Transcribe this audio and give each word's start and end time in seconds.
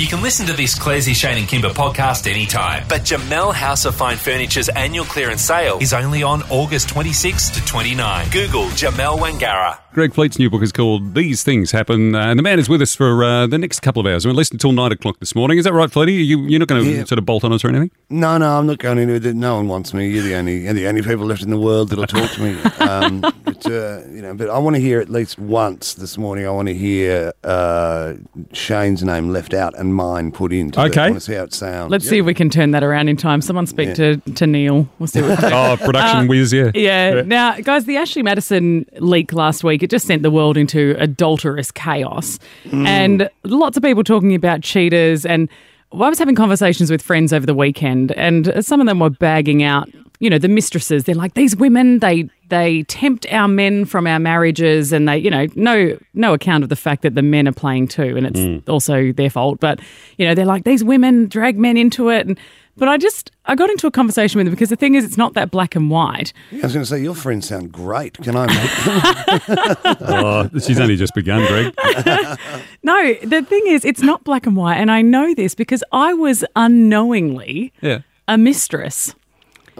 You 0.00 0.06
can 0.06 0.22
listen 0.22 0.46
to 0.46 0.54
this 0.54 0.78
Clairsy, 0.78 1.14
Shane 1.14 1.36
and 1.36 1.46
Kymba 1.46 1.74
podcast 1.74 2.26
anytime. 2.26 2.86
But 2.88 3.02
Jamel 3.02 3.52
House 3.52 3.84
of 3.84 3.94
Fine 3.94 4.16
Furniture's 4.16 4.70
annual 4.70 5.04
clearance 5.04 5.42
sale 5.42 5.76
is 5.78 5.92
only 5.92 6.22
on 6.22 6.42
August 6.44 6.88
26 6.88 7.50
to 7.50 7.64
29. 7.66 8.30
Google 8.30 8.64
Jamel 8.68 9.18
Wangara. 9.18 9.79
Greg 9.92 10.14
Fleet's 10.14 10.38
new 10.38 10.48
book 10.48 10.62
is 10.62 10.70
called 10.70 11.14
These 11.14 11.42
Things 11.42 11.72
Happen, 11.72 12.14
uh, 12.14 12.20
and 12.26 12.38
the 12.38 12.44
man 12.44 12.60
is 12.60 12.68
with 12.68 12.80
us 12.80 12.94
for 12.94 13.24
uh, 13.24 13.48
the 13.48 13.58
next 13.58 13.80
couple 13.80 13.98
of 13.98 14.06
hours. 14.06 14.24
We're 14.24 14.32
listening 14.32 14.56
until 14.56 14.70
9 14.70 14.92
o'clock 14.92 15.18
this 15.18 15.34
morning. 15.34 15.58
Is 15.58 15.64
that 15.64 15.72
right, 15.72 15.90
Fleety? 15.90 16.24
You, 16.24 16.42
you're 16.46 16.60
not 16.60 16.68
going 16.68 16.84
to 16.84 16.90
Yeah. 16.90 17.04
sort 17.04 17.18
of 17.18 17.26
bolt 17.26 17.42
on 17.42 17.52
us 17.52 17.64
or 17.64 17.70
anything? 17.70 17.90
No, 18.08 18.38
no, 18.38 18.56
I'm 18.56 18.68
not 18.68 18.78
going 18.78 18.98
into 18.98 19.14
it. 19.28 19.34
No 19.34 19.56
one 19.56 19.66
wants 19.66 19.92
me. 19.92 20.08
You're 20.08 20.22
the 20.22 20.36
only, 20.36 20.58
you're 20.60 20.74
the 20.74 20.86
only 20.86 21.02
people 21.02 21.26
left 21.26 21.42
in 21.42 21.50
the 21.50 21.58
world 21.58 21.88
that'll 21.88 22.06
talk 22.06 22.30
to 22.32 22.40
me. 22.42 22.56
Um, 22.90 23.20
but 23.44 23.64
uh, 23.66 24.00
you 24.10 24.20
know, 24.20 24.34
but 24.34 24.48
I 24.50 24.58
want 24.58 24.74
to 24.74 24.80
hear 24.82 25.00
at 25.00 25.08
least 25.10 25.38
once 25.38 25.94
this 25.94 26.18
morning. 26.18 26.44
I 26.46 26.50
want 26.50 26.66
to 26.68 26.74
hear 26.74 27.32
uh, 27.44 28.14
Shane's 28.52 29.04
name 29.04 29.30
left 29.30 29.54
out 29.54 29.78
and 29.78 29.94
mine 29.94 30.32
put 30.32 30.52
in. 30.52 30.72
to 30.72 30.80
the- 30.80 30.86
Okay. 30.86 31.02
I 31.02 31.10
want 31.10 31.14
to 31.16 31.20
see 31.20 31.34
how 31.34 31.44
it 31.44 31.52
sounds. 31.54 31.90
Let's 31.90 32.08
see 32.08 32.18
if 32.18 32.26
we 32.26 32.34
can 32.34 32.50
turn 32.50 32.72
that 32.72 32.82
around 32.82 33.08
in 33.08 33.16
time. 33.16 33.40
Someone 33.42 33.66
speak 33.66 33.94
to, 33.94 34.16
to 34.16 34.46
Neil. 34.46 34.88
We'll 34.98 35.06
see 35.06 35.22
what 35.22 35.38
Oh, 35.52 35.76
production 35.78 36.26
whiz, 36.26 36.52
yeah. 36.52 36.64
Uh, 36.64 36.70
Yeah. 36.74 37.22
Now, 37.24 37.58
guys, 37.60 37.84
the 37.84 37.96
Ashley 37.96 38.22
Madison 38.24 38.86
leak 38.98 39.32
last 39.32 39.62
week, 39.62 39.79
it 39.82 39.90
just 39.90 40.06
sent 40.06 40.22
the 40.22 40.30
world 40.30 40.56
into 40.56 40.94
adulterous 40.98 41.70
chaos. 41.70 42.38
Mm. 42.64 42.86
And 42.86 43.30
lots 43.44 43.76
of 43.76 43.82
people 43.82 44.04
talking 44.04 44.34
about 44.34 44.62
cheaters. 44.62 45.26
And 45.26 45.48
well, 45.92 46.04
I 46.04 46.08
was 46.08 46.18
having 46.18 46.36
conversations 46.36 46.90
with 46.90 47.02
friends 47.02 47.32
over 47.32 47.46
the 47.46 47.54
weekend, 47.54 48.12
and 48.12 48.64
some 48.64 48.80
of 48.80 48.86
them 48.86 49.00
were 49.00 49.10
bagging 49.10 49.62
out, 49.62 49.88
you 50.20 50.30
know, 50.30 50.38
the 50.38 50.48
mistresses. 50.48 51.04
They're 51.04 51.14
like, 51.16 51.34
these 51.34 51.56
women, 51.56 51.98
they 51.98 52.28
they 52.48 52.82
tempt 52.84 53.26
our 53.32 53.48
men 53.48 53.84
from 53.84 54.06
our 54.06 54.18
marriages 54.18 54.92
and 54.92 55.08
they, 55.08 55.18
you 55.18 55.30
know, 55.30 55.46
no 55.54 55.96
no 56.14 56.34
account 56.34 56.62
of 56.62 56.68
the 56.68 56.76
fact 56.76 57.02
that 57.02 57.14
the 57.14 57.22
men 57.22 57.48
are 57.48 57.52
playing 57.52 57.88
too, 57.88 58.16
and 58.16 58.26
it's 58.26 58.40
mm. 58.40 58.68
also 58.68 59.12
their 59.12 59.30
fault. 59.30 59.60
But, 59.60 59.80
you 60.16 60.26
know, 60.26 60.34
they're 60.34 60.44
like, 60.44 60.64
these 60.64 60.84
women 60.84 61.26
drag 61.26 61.58
men 61.58 61.76
into 61.76 62.08
it. 62.08 62.26
And 62.26 62.38
but 62.80 62.88
I 62.88 62.96
just 62.98 63.30
I 63.44 63.54
got 63.54 63.70
into 63.70 63.86
a 63.86 63.90
conversation 63.92 64.38
with 64.38 64.46
them 64.46 64.54
because 64.54 64.70
the 64.70 64.76
thing 64.76 64.96
is, 64.96 65.04
it's 65.04 65.16
not 65.16 65.34
that 65.34 65.52
black 65.52 65.76
and 65.76 65.88
white. 65.90 66.32
I 66.50 66.56
was 66.56 66.72
going 66.72 66.82
to 66.82 66.86
say 66.86 67.00
your 67.00 67.14
friends 67.14 67.46
sound 67.48 67.70
great. 67.70 68.14
Can 68.18 68.34
I 68.34 68.46
make 68.46 68.84
them? 68.84 69.96
Oh, 70.00 70.48
she's 70.58 70.80
only 70.80 70.96
just 70.96 71.14
begun, 71.14 71.46
Greg. 71.46 71.74
No, 72.82 73.14
the 73.22 73.42
thing 73.42 73.62
is, 73.66 73.84
it's 73.84 74.02
not 74.02 74.24
black 74.24 74.46
and 74.46 74.56
white, 74.56 74.76
and 74.76 74.90
I 74.90 75.02
know 75.02 75.34
this 75.34 75.54
because 75.54 75.84
I 75.92 76.14
was 76.14 76.44
unknowingly 76.56 77.72
Yeah. 77.82 78.00
a 78.26 78.36
mistress. 78.38 79.14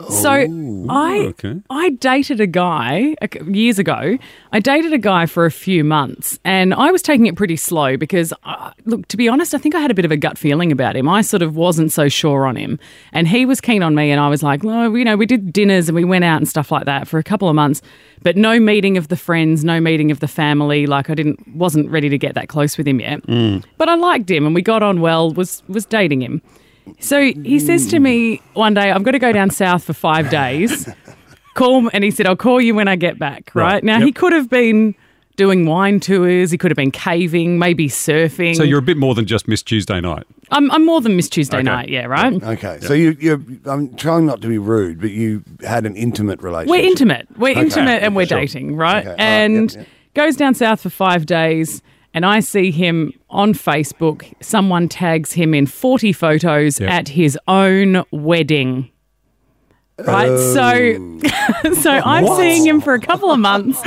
So 0.09 0.31
I 0.89 1.19
okay. 1.29 1.61
I 1.70 1.91
dated 1.91 2.41
a 2.41 2.47
guy 2.47 3.15
years 3.47 3.79
ago. 3.79 4.19
I 4.53 4.61
dated 4.61 4.93
a 4.93 4.98
guy 4.98 5.27
for 5.27 5.47
a 5.47 5.51
few 5.51 5.84
months, 5.84 6.39
and 6.45 6.75
I 6.75 6.91
was 6.91 7.03
taking 7.03 7.27
it 7.27 7.37
pretty 7.37 7.56
slow 7.56 7.97
because, 7.97 8.33
uh, 8.45 8.73
look, 8.84 9.06
to 9.09 9.17
be 9.17 9.28
honest, 9.28 9.55
I 9.55 9.59
think 9.59 9.75
I 9.75 9.81
had 9.81 9.91
a 9.91 9.95
bit 9.95 10.05
of 10.05 10.11
a 10.11 10.17
gut 10.17 10.39
feeling 10.39 10.73
about 10.73 10.97
him. 10.97 11.09
I 11.09 11.23
sort 11.23 11.43
of 11.43 11.56
wasn't 11.56 11.93
so 11.93 12.09
sure 12.09 12.47
on 12.47 12.56
him, 12.56 12.78
and 13.12 13.28
he 13.28 13.47
was 13.47 13.61
keen 13.61 13.83
on 13.83 13.95
me, 13.95 14.11
and 14.11 14.21
I 14.21 14.28
was 14.28 14.43
like, 14.43 14.62
well, 14.65 14.97
you 14.97 15.05
know, 15.05 15.17
we 15.17 15.27
did 15.27 15.53
dinners 15.53 15.89
and 15.89 15.97
we 15.97 16.05
went 16.05 16.25
out 16.25 16.39
and 16.39 16.48
stuff 16.48 16.71
like 16.73 16.87
that 16.87 17.06
for 17.06 17.19
a 17.19 17.23
couple 17.25 17.48
of 17.48 17.55
months, 17.55 17.83
but 18.23 18.37
no 18.37 18.59
meeting 18.59 18.97
of 18.97 19.09
the 19.09 19.17
friends, 19.17 19.65
no 19.65 19.81
meeting 19.81 20.11
of 20.11 20.21
the 20.21 20.28
family. 20.28 20.87
Like 20.87 21.11
I 21.11 21.15
didn't 21.15 21.47
wasn't 21.56 21.91
ready 21.91 22.09
to 22.09 22.19
get 22.19 22.34
that 22.34 22.48
close 22.48 22.77
with 22.78 22.89
him 22.89 23.01
yet, 23.01 23.21
but 23.78 23.89
I 23.89 23.95
liked 23.95 24.31
him, 24.31 24.47
and 24.47 24.55
we 24.55 24.62
got 24.62 24.83
on 24.83 25.01
well. 25.01 25.33
Was 25.33 25.62
was 25.69 25.84
dating 25.84 26.23
him. 26.23 26.43
So 26.98 27.22
he 27.22 27.58
says 27.60 27.86
to 27.88 27.98
me 28.00 28.41
one 28.55 28.74
day, 28.74 28.91
I'm 28.91 29.02
going 29.02 29.12
to 29.12 29.19
go 29.19 29.33
down 29.33 29.50
south 29.50 29.84
for 29.84 29.92
five 29.92 30.30
days. 30.30 30.88
Call 31.55 31.82
me, 31.82 31.91
and 31.92 32.05
he 32.05 32.10
said, 32.10 32.27
I'll 32.27 32.36
call 32.36 32.60
you 32.60 32.74
when 32.74 32.88
I 32.88 32.97
get 32.97 33.19
back. 33.19 33.50
Right, 33.55 33.64
Right, 33.74 33.84
now, 33.84 33.98
yep. 33.98 34.06
he 34.06 34.12
could 34.12 34.32
have 34.32 34.48
been 34.48 34.94
doing 35.36 35.66
wine 35.66 35.98
tours. 36.00 36.50
He 36.52 36.56
could 36.58 36.70
have 36.70 36.77
been 36.77 36.92
caving, 36.92 37.58
maybe 37.58 37.88
surfing. 37.88 38.55
So 38.56 38.62
you're 38.62 38.78
a 38.78 38.82
bit 38.82 38.97
more 38.97 39.14
than 39.14 39.27
just 39.27 39.48
Miss 39.48 39.62
Tuesday 39.62 40.00
night. 40.00 40.24
I'm, 40.52 40.70
I'm 40.70 40.86
more 40.86 41.00
than 41.00 41.16
Miss 41.16 41.28
Tuesday 41.28 41.56
Okay. 41.58 41.64
night. 41.64 41.88
Yeah, 41.88 42.06
right. 42.06 42.32
Okay, 42.42 42.78
so 42.80 42.92
you, 42.94 43.16
you're. 43.20 43.41
I'm 43.66 43.94
trying 43.97 44.27
not 44.27 44.41
to 44.42 44.48
be 44.48 44.58
rude, 44.58 45.00
but 45.00 45.10
you 45.10 45.42
had 45.66 45.86
an 45.86 45.97
intimate 45.97 46.41
relationship. 46.42 46.70
We're 46.70 46.88
intimate. 46.88 47.27
We're 47.36 47.50
Okay. 47.50 47.60
intimate, 47.62 48.02
and 48.02 48.15
we're 48.15 48.26
Sure. 48.26 48.38
dating, 48.38 48.76
right? 48.76 48.98
Okay, 48.98 49.09
all 49.10 49.12
right, 49.16 49.20
And 49.20 49.70
yep, 49.72 49.78
yep. 49.81 49.88
goes 50.15 50.36
down 50.36 50.54
south 50.54 50.81
for 50.82 50.91
five 50.91 51.26
days. 51.26 51.82
And 52.12 52.26
I 52.26 52.41
see 52.41 52.71
him 52.71 53.12
on 53.31 53.54
Facebook. 53.54 54.32
Someone 54.41 54.88
tags 54.88 55.32
him 55.32 55.54
in 55.54 55.66
40 55.66 56.12
photos 56.12 56.81
Yep. 56.81 56.91
at 56.91 57.09
his 57.09 57.38
own 57.47 58.04
wedding. 58.10 58.91
Right. 59.98 60.37
So, 60.38 61.21
oh. 61.65 61.75
so 61.81 61.91
I'm 61.91 62.26
seeing 62.37 62.66
him 62.66 62.81
for 62.81 62.94
a 62.94 63.00
couple 63.00 63.31
of 63.31 63.38
months. 63.38 63.81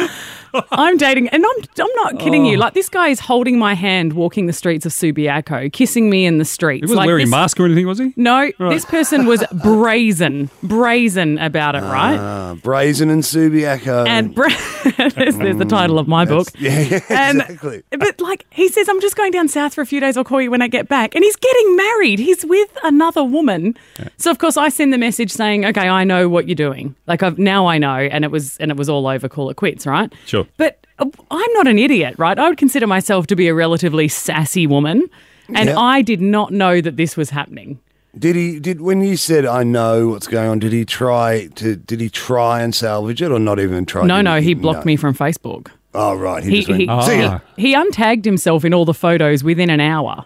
I'm 0.71 0.97
dating, 0.97 1.29
and 1.29 1.43
I'm 1.45 1.63
I'm 1.79 1.95
not 1.95 2.19
kidding 2.19 2.45
Oh. 2.47 2.51
you. 2.51 2.57
Like 2.57 2.73
this 2.73 2.89
guy 2.89 3.07
is 3.09 3.19
holding 3.19 3.57
my 3.57 3.73
hand, 3.73 4.13
walking 4.13 4.45
the 4.45 4.53
streets 4.53 4.85
of 4.85 4.91
Subiaco, 4.91 5.71
kissing 5.71 6.09
me 6.09 6.25
in 6.25 6.37
the 6.37 6.45
streets. 6.45 6.81
He 6.81 6.85
wasn't 6.85 6.97
like 6.97 7.07
wearing 7.07 7.25
this, 7.25 7.33
a 7.33 7.37
mask 7.37 7.59
or 7.59 7.65
anything, 7.65 7.87
was 7.87 7.99
he? 7.99 8.13
No, 8.15 8.51
this 8.59 8.85
person 8.85 9.25
was 9.25 9.43
brazen, 9.51 10.49
brazen 10.61 11.37
about 11.39 11.75
it, 11.75 11.81
right? 11.81 12.15
Uh, 12.17 12.55
Brazen 12.55 13.09
and 13.09 13.23
Subiaco. 13.23 14.07
and 14.07 14.33
bra- 14.33 14.47
there's, 15.15 15.35
there's 15.37 15.57
the 15.57 15.65
title 15.65 15.99
of 15.99 16.07
my 16.07 16.25
book. 16.25 16.47
yeah, 16.57 16.79
yeah, 16.81 16.99
And- 17.09 17.41
exactly. 17.41 17.83
But 17.91 18.19
like 18.21 18.45
he 18.51 18.67
says, 18.69 18.87
I'm 18.89 19.01
just 19.01 19.15
going 19.15 19.31
down 19.31 19.47
south 19.47 19.73
for 19.73 19.81
a 19.81 19.85
few 19.85 19.99
days. 19.99 20.17
I'll 20.17 20.23
call 20.23 20.41
you 20.41 20.51
when 20.51 20.61
I 20.61 20.67
get 20.67 20.87
back. 20.87 21.15
And 21.15 21.23
he's 21.23 21.35
getting 21.35 21.75
married. 21.75 22.19
He's 22.19 22.45
with 22.45 22.75
another 22.83 23.23
woman. 23.23 23.75
So 24.17 24.29
of 24.31 24.37
course 24.39 24.57
I 24.57 24.69
send 24.69 24.93
the 24.93 24.97
message 24.97 25.31
saying, 25.31 25.65
"Okay, 25.65 25.87
I 25.87 26.03
know 26.03 26.29
what 26.29 26.47
you're 26.47 26.55
doing. 26.55 26.95
Like 27.07 27.23
I've 27.23 27.37
now 27.37 27.65
I 27.67 27.77
know." 27.77 27.95
And 27.95 28.23
it 28.23 28.31
was 28.31 28.57
and 28.57 28.71
it 28.71 28.77
was 28.77 28.89
all 28.89 29.07
over. 29.07 29.27
Call 29.29 29.49
it 29.49 29.55
quits, 29.55 29.85
right? 29.85 30.11
Sure. 30.25 30.42
But 30.57 30.85
uh, 30.99 31.05
I'm 31.31 31.53
not 31.53 31.67
an 31.67 31.79
idiot, 31.79 32.15
right? 32.17 32.37
I 32.37 32.49
would 32.49 32.57
consider 32.57 32.87
myself 32.87 33.27
to 33.27 33.35
be 33.35 33.47
a 33.47 33.53
relatively 33.53 34.07
sassy 34.07 34.67
woman, 34.67 35.09
and 35.53 35.69
Yeah. 35.69 35.77
I 35.79 36.01
did 36.01 36.21
not 36.21 36.51
know 36.51 36.81
that 36.81 36.97
this 36.97 37.15
was 37.17 37.29
happening. 37.31 37.79
Did 38.17 38.35
he? 38.35 38.59
Did 38.59 38.81
when 38.81 39.01
you 39.01 39.17
said 39.17 39.45
I 39.45 39.63
know 39.63 40.09
what's 40.09 40.27
going 40.27 40.47
on? 40.47 40.59
Did 40.59 40.71
he 40.71 40.85
try 40.85 41.47
to? 41.55 41.75
Did 41.75 41.99
he 41.99 42.09
try 42.09 42.61
and 42.61 42.75
salvage 42.75 43.21
it, 43.23 43.31
or 43.31 43.39
not 43.39 43.59
even 43.59 43.85
try? 43.85 44.05
No, 44.05 44.21
no, 44.21 44.39
he 44.39 44.53
blocked 44.53 44.85
me 44.85 44.95
from 44.95 45.15
Facebook. 45.15 45.69
Oh 45.95 46.15
right, 46.15 46.43
he, 46.43 46.61
He 46.61 46.71
went. 46.71 46.81
he, 46.81 46.85
ya." 46.85 47.39
Ah. 47.39 47.41
he 47.57 47.73
untagged 47.75 48.25
himself 48.25 48.63
in 48.65 48.73
all 48.73 48.85
the 48.85 48.93
photos 48.93 49.43
within 49.43 49.69
an 49.71 49.79
hour. 49.79 50.25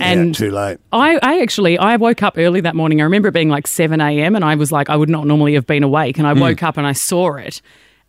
and 0.00 0.34
too 0.34 0.50
late. 0.50 0.78
I, 0.92 1.18
I 1.22 1.40
actually 1.40 1.78
I 1.78 1.96
woke 1.96 2.22
up 2.22 2.34
early 2.38 2.60
that 2.62 2.74
morning. 2.74 3.00
I 3.00 3.04
remember 3.04 3.28
it 3.28 3.32
being 3.32 3.48
like 3.50 3.66
seven 3.66 4.00
a.m. 4.00 4.34
and 4.34 4.44
I 4.44 4.54
was 4.54 4.72
like 4.72 4.88
I 4.90 4.96
would 4.96 5.08
not 5.10 5.26
normally 5.26 5.52
have 5.54 5.66
been 5.66 5.82
awake, 5.82 6.16
and 6.18 6.26
I 6.26 6.32
Hmm. 6.34 6.40
woke 6.40 6.62
up 6.62 6.76
and 6.78 6.86
I 6.86 6.92
saw 6.92 7.34
it. 7.36 7.60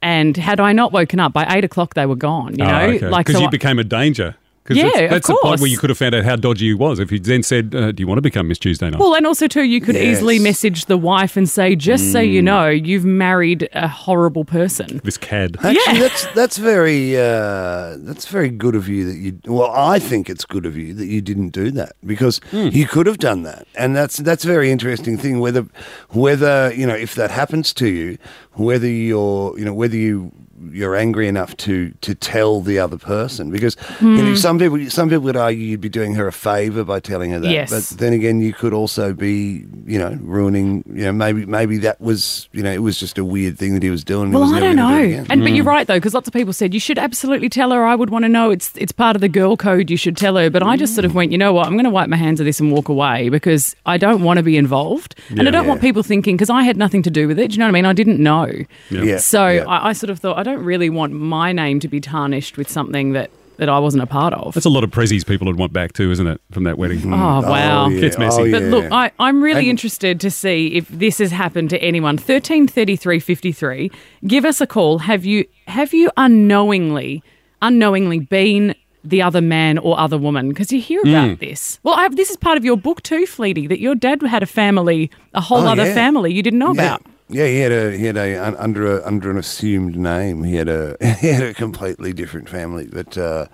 And 0.01 0.37
had 0.37 0.59
I 0.59 0.71
not 0.71 0.91
woken 0.93 1.19
up 1.19 1.33
by 1.33 1.45
eight 1.49 1.63
o'clock, 1.63 1.93
they 1.93 2.05
were 2.05 2.15
gone. 2.15 2.57
You 2.57 2.65
ah, 2.65 2.87
know, 2.87 3.09
like 3.09 3.25
because 3.25 3.35
so 3.35 3.41
you 3.41 3.47
I- 3.47 3.51
became 3.51 3.79
a 3.79 3.83
danger. 3.83 4.35
'Cause 4.69 4.77
Yeah, 4.77 5.07
that's, 5.07 5.27
of 5.27 5.35
the 5.35 5.39
point 5.41 5.59
where 5.61 5.69
you 5.69 5.79
could 5.79 5.89
have 5.89 5.97
found 5.97 6.13
out 6.13 6.23
how 6.23 6.35
dodgy 6.35 6.67
he 6.67 6.73
was. 6.75 6.99
If 6.99 7.09
he 7.09 7.17
then 7.17 7.41
said, 7.41 7.73
uh, 7.75 7.91
"Do 7.91 8.01
you 8.01 8.07
want 8.07 8.19
to 8.19 8.21
become 8.21 8.47
Miss 8.47 8.59
Tuesday 8.59 8.87
night?" 8.89 8.99
Well, 8.99 9.15
and 9.15 9.25
also 9.25 9.47
too, 9.47 9.63
you 9.63 9.81
could 9.81 9.95
easily 9.95 10.37
message 10.37 10.85
the 10.85 10.95
wife 10.97 11.35
and 11.35 11.49
say, 11.49 11.75
"Just 11.75 12.11
so 12.11 12.21
Hmm. 12.23 12.29
you 12.29 12.41
know, 12.43 12.67
you've 12.69 13.03
married 13.03 13.67
a 13.73 13.87
horrible 13.87 14.45
person." 14.45 15.01
this 15.03 15.17
cad. 15.17 15.57
Actually, 15.63 15.73
Yeah. 15.95 15.99
that's 16.01 16.25
that's 16.35 16.57
very 16.57 17.17
uh, 17.17 17.95
that's 17.99 18.27
very 18.27 18.49
good 18.49 18.75
of 18.75 18.87
you 18.87 19.05
that 19.05 19.17
you. 19.17 19.39
Well, 19.47 19.71
I 19.75 19.97
think 19.97 20.29
it's 20.29 20.45
good 20.45 20.67
of 20.67 20.77
you 20.77 20.93
that 20.93 21.07
you 21.07 21.21
didn't 21.21 21.49
do 21.49 21.71
that 21.71 21.93
because 22.05 22.39
Hmm. 22.51 22.69
you 22.71 22.85
could 22.85 23.07
have 23.07 23.17
done 23.17 23.41
that, 23.43 23.65
and 23.75 23.95
that's 23.95 24.17
that's 24.17 24.43
a 24.45 24.47
very 24.47 24.69
interesting 24.71 25.17
thing. 25.17 25.39
Whether 25.39 25.65
whether 26.11 26.71
you 26.75 26.85
know 26.85 26.93
if 26.95 27.15
that 27.15 27.31
happens 27.31 27.73
to 27.73 27.87
you, 27.87 28.17
whether 28.53 28.87
you're 28.87 29.57
you 29.57 29.65
know 29.65 29.73
whether 29.73 29.97
you 29.97 30.31
you're 30.71 30.95
angry 30.95 31.27
enough 31.27 31.55
to 31.57 31.91
to 32.01 32.13
tell 32.15 32.61
the 32.61 32.79
other 32.79 32.97
person 32.97 33.49
because 33.51 33.75
you 34.01 34.07
Hmm. 34.07 34.17
know, 34.17 34.35
some 34.35 34.59
people 34.59 34.89
some 34.89 35.09
people 35.09 35.23
would 35.23 35.37
argue 35.37 35.63
you'd 35.63 35.81
be 35.81 35.89
doing 35.89 36.15
her 36.15 36.27
a 36.27 36.31
favour 36.31 36.83
by 36.83 36.99
telling 36.99 37.31
her 37.31 37.39
that. 37.39 37.51
Yes. 37.51 37.69
But 37.69 37.99
then 37.99 38.13
again, 38.13 38.39
you 38.41 38.53
could 38.53 38.73
also 38.73 39.13
be 39.13 39.65
you 39.85 39.97
know 39.99 40.17
ruining 40.21 40.83
you 40.93 41.05
know 41.05 41.11
maybe 41.11 41.45
maybe 41.45 41.77
that 41.79 41.99
was 42.01 42.49
you 42.51 42.63
know 42.63 42.71
it 42.71 42.81
was 42.81 42.99
just 42.99 43.17
a 43.17 43.25
weird 43.25 43.57
thing 43.57 43.73
that 43.73 43.83
he 43.83 43.89
was 43.89 44.03
doing. 44.03 44.31
Well, 44.31 44.41
was 44.43 44.51
I 44.53 44.59
don't 44.59 44.75
gonna 44.75 44.89
do 44.93 44.97
it 44.97 44.99
know. 44.99 45.05
again. 45.13 45.27
And 45.29 45.41
but 45.41 45.51
you're 45.53 45.65
right 45.65 45.87
though, 45.87 45.97
because 45.97 46.13
lots 46.13 46.27
of 46.27 46.33
people 46.33 46.53
said 46.53 46.73
you 46.73 46.79
should 46.79 46.99
absolutely 46.99 47.49
tell 47.49 47.71
her. 47.71 47.85
I 47.85 47.95
would 47.95 48.09
want 48.09 48.23
to 48.23 48.29
know. 48.29 48.51
It's 48.51 48.71
it's 48.75 48.91
part 48.91 49.15
of 49.15 49.21
the 49.21 49.29
girl 49.29 49.55
code. 49.57 49.89
You 49.89 49.97
should 49.97 50.17
tell 50.17 50.35
her. 50.35 50.49
But 50.49 50.63
I 50.63 50.75
just 50.77 50.95
sort 50.95 51.05
of 51.05 51.13
went, 51.15 51.31
you 51.31 51.37
know 51.37 51.53
what? 51.53 51.67
I'm 51.67 51.73
going 51.73 51.83
to 51.85 51.89
wipe 51.89 52.09
my 52.09 52.17
hands 52.17 52.39
of 52.39 52.45
this 52.45 52.59
and 52.59 52.71
walk 52.71 52.89
away 52.89 53.29
because 53.29 53.75
I 53.85 53.97
don't 53.97 54.23
want 54.23 54.37
to 54.37 54.43
be 54.43 54.57
involved, 54.57 55.15
and 55.29 55.47
I 55.47 55.51
don't 55.51 55.67
want 55.67 55.81
people 55.81 56.01
thinking 56.03 56.35
because 56.35 56.49
I 56.49 56.63
had 56.63 56.77
nothing 56.77 57.01
to 57.03 57.11
do 57.11 57.27
with 57.27 57.37
it. 57.39 57.49
Do 57.49 57.53
you 57.53 57.59
know 57.59 57.65
what 57.65 57.69
I 57.69 57.73
mean? 57.73 57.85
I 57.85 57.93
didn't 57.93 58.19
know. 58.19 58.51
Yeah. 58.89 59.17
So 59.17 59.47
yeah. 59.47 59.65
I, 59.65 59.89
I 59.89 59.93
sort 59.93 60.09
of 60.09 60.19
thought 60.19 60.37
I 60.37 60.43
don't 60.43 60.48
really 60.53 60.89
want 60.89 61.13
my 61.13 61.51
name 61.51 61.79
to 61.81 61.87
be 61.87 61.99
tarnished 61.99 62.57
with 62.57 62.69
something 62.69 63.13
that 63.13 63.29
that 63.57 63.67
I 63.67 63.77
wasn't 63.77 64.03
a 64.03 64.07
part 64.07 64.33
of. 64.33 64.53
That's 64.53 64.65
a 64.65 64.69
lot 64.69 64.85
of 64.85 64.89
prezzies 64.89 65.25
people 65.27 65.45
would 65.47 65.57
want 65.57 65.73
back 65.73 65.91
too, 65.91 66.11
isn't 66.11 66.25
it, 66.27 66.39
from 66.49 66.63
that 66.63 66.77
wedding? 66.77 67.01
Oh 67.05 67.17
wow! 67.41 67.85
Oh, 67.85 67.89
yeah. 67.89 67.99
Gets 67.99 68.17
messy. 68.17 68.43
Oh, 68.43 68.51
But 68.51 68.63
look, 68.63 68.89
I, 68.89 69.11
I'm 69.19 69.41
really 69.43 69.59
And- 69.63 69.67
interested 69.71 70.21
to 70.21 70.31
see 70.31 70.67
if 70.75 70.87
this 70.87 71.17
has 71.17 71.31
happened 71.31 71.69
to 71.71 71.77
anyone. 71.83 72.17
Thirteen 72.17 72.67
thirty 72.67 72.95
three 72.95 73.19
fifty 73.19 73.51
three. 73.51 73.91
Give 74.25 74.45
us 74.45 74.61
a 74.61 74.67
call. 74.67 74.99
Have 74.99 75.25
you 75.25 75.45
have 75.67 75.93
you 75.93 76.09
unknowingly 76.15 77.21
unknowingly 77.61 78.19
been 78.19 78.73
the 79.03 79.21
other 79.21 79.41
man 79.41 79.77
or 79.77 79.99
other 79.99 80.17
woman? 80.17 80.49
Because 80.49 80.71
you 80.71 80.79
hear 80.81 81.01
about 81.01 81.29
Hmm. 81.29 81.33
this. 81.35 81.79
Well, 81.83 81.95
I, 81.97 82.07
this 82.09 82.29
is 82.29 82.37
part 82.37 82.57
of 82.57 82.63
your 82.65 82.77
book 82.77 83.01
too, 83.03 83.25
Fleety. 83.25 83.67
That 83.67 83.79
your 83.81 83.95
dad 83.95 84.21
had 84.21 84.43
a 84.43 84.45
family, 84.45 85.11
a 85.33 85.41
whole 85.41 85.59
Oh, 85.67 85.71
other 85.71 85.85
yeah. 85.85 85.93
family 85.93 86.33
you 86.33 86.41
didn't 86.41 86.59
know 86.59 86.73
yeah. 86.73 86.81
about. 86.95 87.05
Yeah, 87.29 87.45
he 87.47 87.59
had 87.59 87.71
a 87.71 87.95
he 87.97 88.05
had 88.05 88.17
a 88.17 88.35
un- 88.37 88.55
under 88.57 88.97
a 88.99 89.05
under 89.05 89.29
an 89.31 89.37
assumed 89.37 89.95
name. 89.95 90.43
He 90.43 90.55
had 90.55 90.67
a 90.69 90.97
he 91.21 91.27
had 91.27 91.43
a 91.43 91.53
completely 91.53 92.11
different 92.13 92.49
family, 92.49 92.87
but 92.91 93.17
uh, 93.17 93.45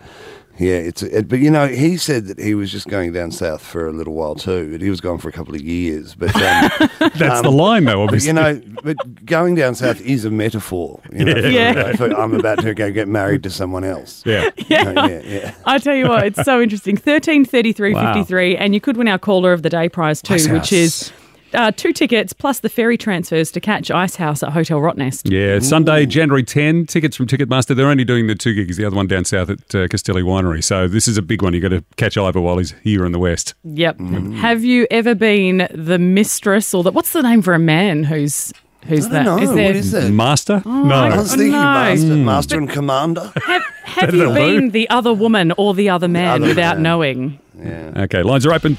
Yeah, 0.57 0.75
it's 0.75 1.03
it, 1.03 1.27
but 1.27 1.39
you 1.39 1.51
know 1.51 1.67
he 1.67 1.97
said 1.97 2.27
that 2.27 2.39
he 2.39 2.55
was 2.55 2.71
just 2.71 2.87
going 2.87 3.11
down 3.11 3.31
south 3.31 3.61
for 3.61 3.85
a 3.87 3.91
little 3.91 4.13
while 4.13 4.35
too. 4.35 4.71
But 4.71 4.79
he 4.81 4.89
was 4.89 5.01
gone 5.01 5.17
for 5.17 5.27
a 5.27 5.33
couple 5.33 5.53
of 5.55 5.61
years. 5.61 6.15
But 6.15 6.33
um, 6.37 6.71
That's 7.17 7.41
the 7.41 7.51
line, 7.51 7.83
though, 7.83 7.95
but, 7.97 8.13
obviously. 8.13 8.27
you 8.27 8.33
know, 8.33 8.61
but 8.81 9.25
going 9.25 9.55
down 9.55 9.75
south 9.75 9.99
is 9.99 10.23
a 10.23 10.31
metaphor. 10.31 11.01
You 11.11 11.25
know, 11.25 11.35
Yeah. 11.35 11.73
for- 11.73 12.07
Yeah. 12.07 12.15
for 12.15 12.21
I'm 12.21 12.33
about 12.33 12.59
to 12.61 12.73
go 12.73 12.89
get 12.91 13.09
married 13.09 13.43
to 13.43 13.49
someone 13.49 13.83
else. 13.83 14.23
yeah. 14.25 14.51
yeah, 14.69 14.93
yeah, 15.07 15.21
yeah. 15.25 15.55
I 15.65 15.79
tell 15.79 15.95
you 15.95 16.07
what, 16.07 16.25
it's 16.25 16.41
so 16.43 16.61
interesting. 16.61 16.95
Thirteen 16.95 17.43
thirty 17.43 17.73
three 17.73 17.93
fifty 17.93 18.23
three, 18.23 18.55
and 18.55 18.73
you 18.73 18.79
could 18.79 18.95
win 18.95 19.09
our 19.09 19.19
caller 19.19 19.51
of 19.51 19.63
the 19.63 19.69
day 19.69 19.89
prize 19.89 20.21
too, 20.21 20.39
which 20.53 20.71
is 20.71 21.11
uh, 21.55 21.71
two 21.71 21.93
tickets 21.93 22.33
plus 22.33 22.59
the 22.59 22.69
ferry 22.69 22.97
transfers 22.97 23.51
to 23.51 23.59
catch 23.59 23.89
Icehouse 23.89 24.43
at 24.43 24.51
Hotel 24.51 24.79
Rottnest. 24.79 25.31
Yeah, 25.31 25.55
it's 25.55 25.67
Sunday, 25.67 26.05
January 26.05 26.43
10. 26.43 26.85
Tickets 26.85 27.15
from 27.15 27.27
Ticketmaster. 27.27 27.75
They're 27.75 27.87
only 27.87 28.03
doing 28.05 28.27
the 28.27 28.35
two 28.35 28.53
gigs, 28.53 28.77
the 28.77 28.85
other 28.85 28.95
one 28.95 29.07
down 29.07 29.25
south 29.25 29.49
at 29.49 29.73
uh, 29.75 29.87
Castelli 29.87 30.21
Winery. 30.21 30.63
So 30.63 30.87
this 30.87 31.07
is 31.07 31.17
a 31.17 31.21
big 31.21 31.41
one. 31.41 31.53
You've 31.53 31.63
got 31.63 31.69
to 31.69 31.83
catch 31.97 32.17
Iva 32.17 32.39
while 32.41 32.57
he's 32.57 32.71
here 32.83 33.05
in 33.05 33.11
the 33.11 33.19
West. 33.19 33.53
Yep. 33.63 33.99
Have 33.99 34.63
you 34.63 34.85
ever 34.91 35.15
been 35.15 35.67
the 35.73 35.97
mistress 35.99 36.73
or 36.73 36.83
the 36.83 36.91
what's 36.91 37.11
the 37.13 37.23
name 37.23 37.41
for 37.41 37.53
a 37.53 37.59
man 37.59 38.03
who's 38.03 38.53
who's 38.87 39.07
I 39.07 39.09
that? 39.09 39.23
don't 39.23 39.39
know. 39.43 39.55
there 39.55 39.65
What 39.67 39.75
is 39.75 39.91
that? 39.91 40.11
Master? 40.11 40.61
I 40.65 40.83
no. 41.09 41.17
was 41.17 41.29
thinking 41.31 41.51
no. 41.51 41.57
master, 41.63 42.15
master 42.15 42.57
and 42.57 42.69
commander. 42.69 43.31
have, 43.43 43.63
have 43.83 44.13
you 44.13 44.27
do. 44.27 44.33
been 44.33 44.69
the 44.71 44.89
other 44.89 45.13
woman 45.13 45.53
or 45.57 45.73
the 45.73 45.89
other 45.89 46.07
man 46.07 46.41
other 46.43 46.47
without 46.47 46.75
man. 46.75 46.83
knowing? 46.83 47.39
Yeah. 47.57 47.93
Okay, 48.03 48.21
lines 48.23 48.45
are 48.45 48.53
open. 48.53 48.75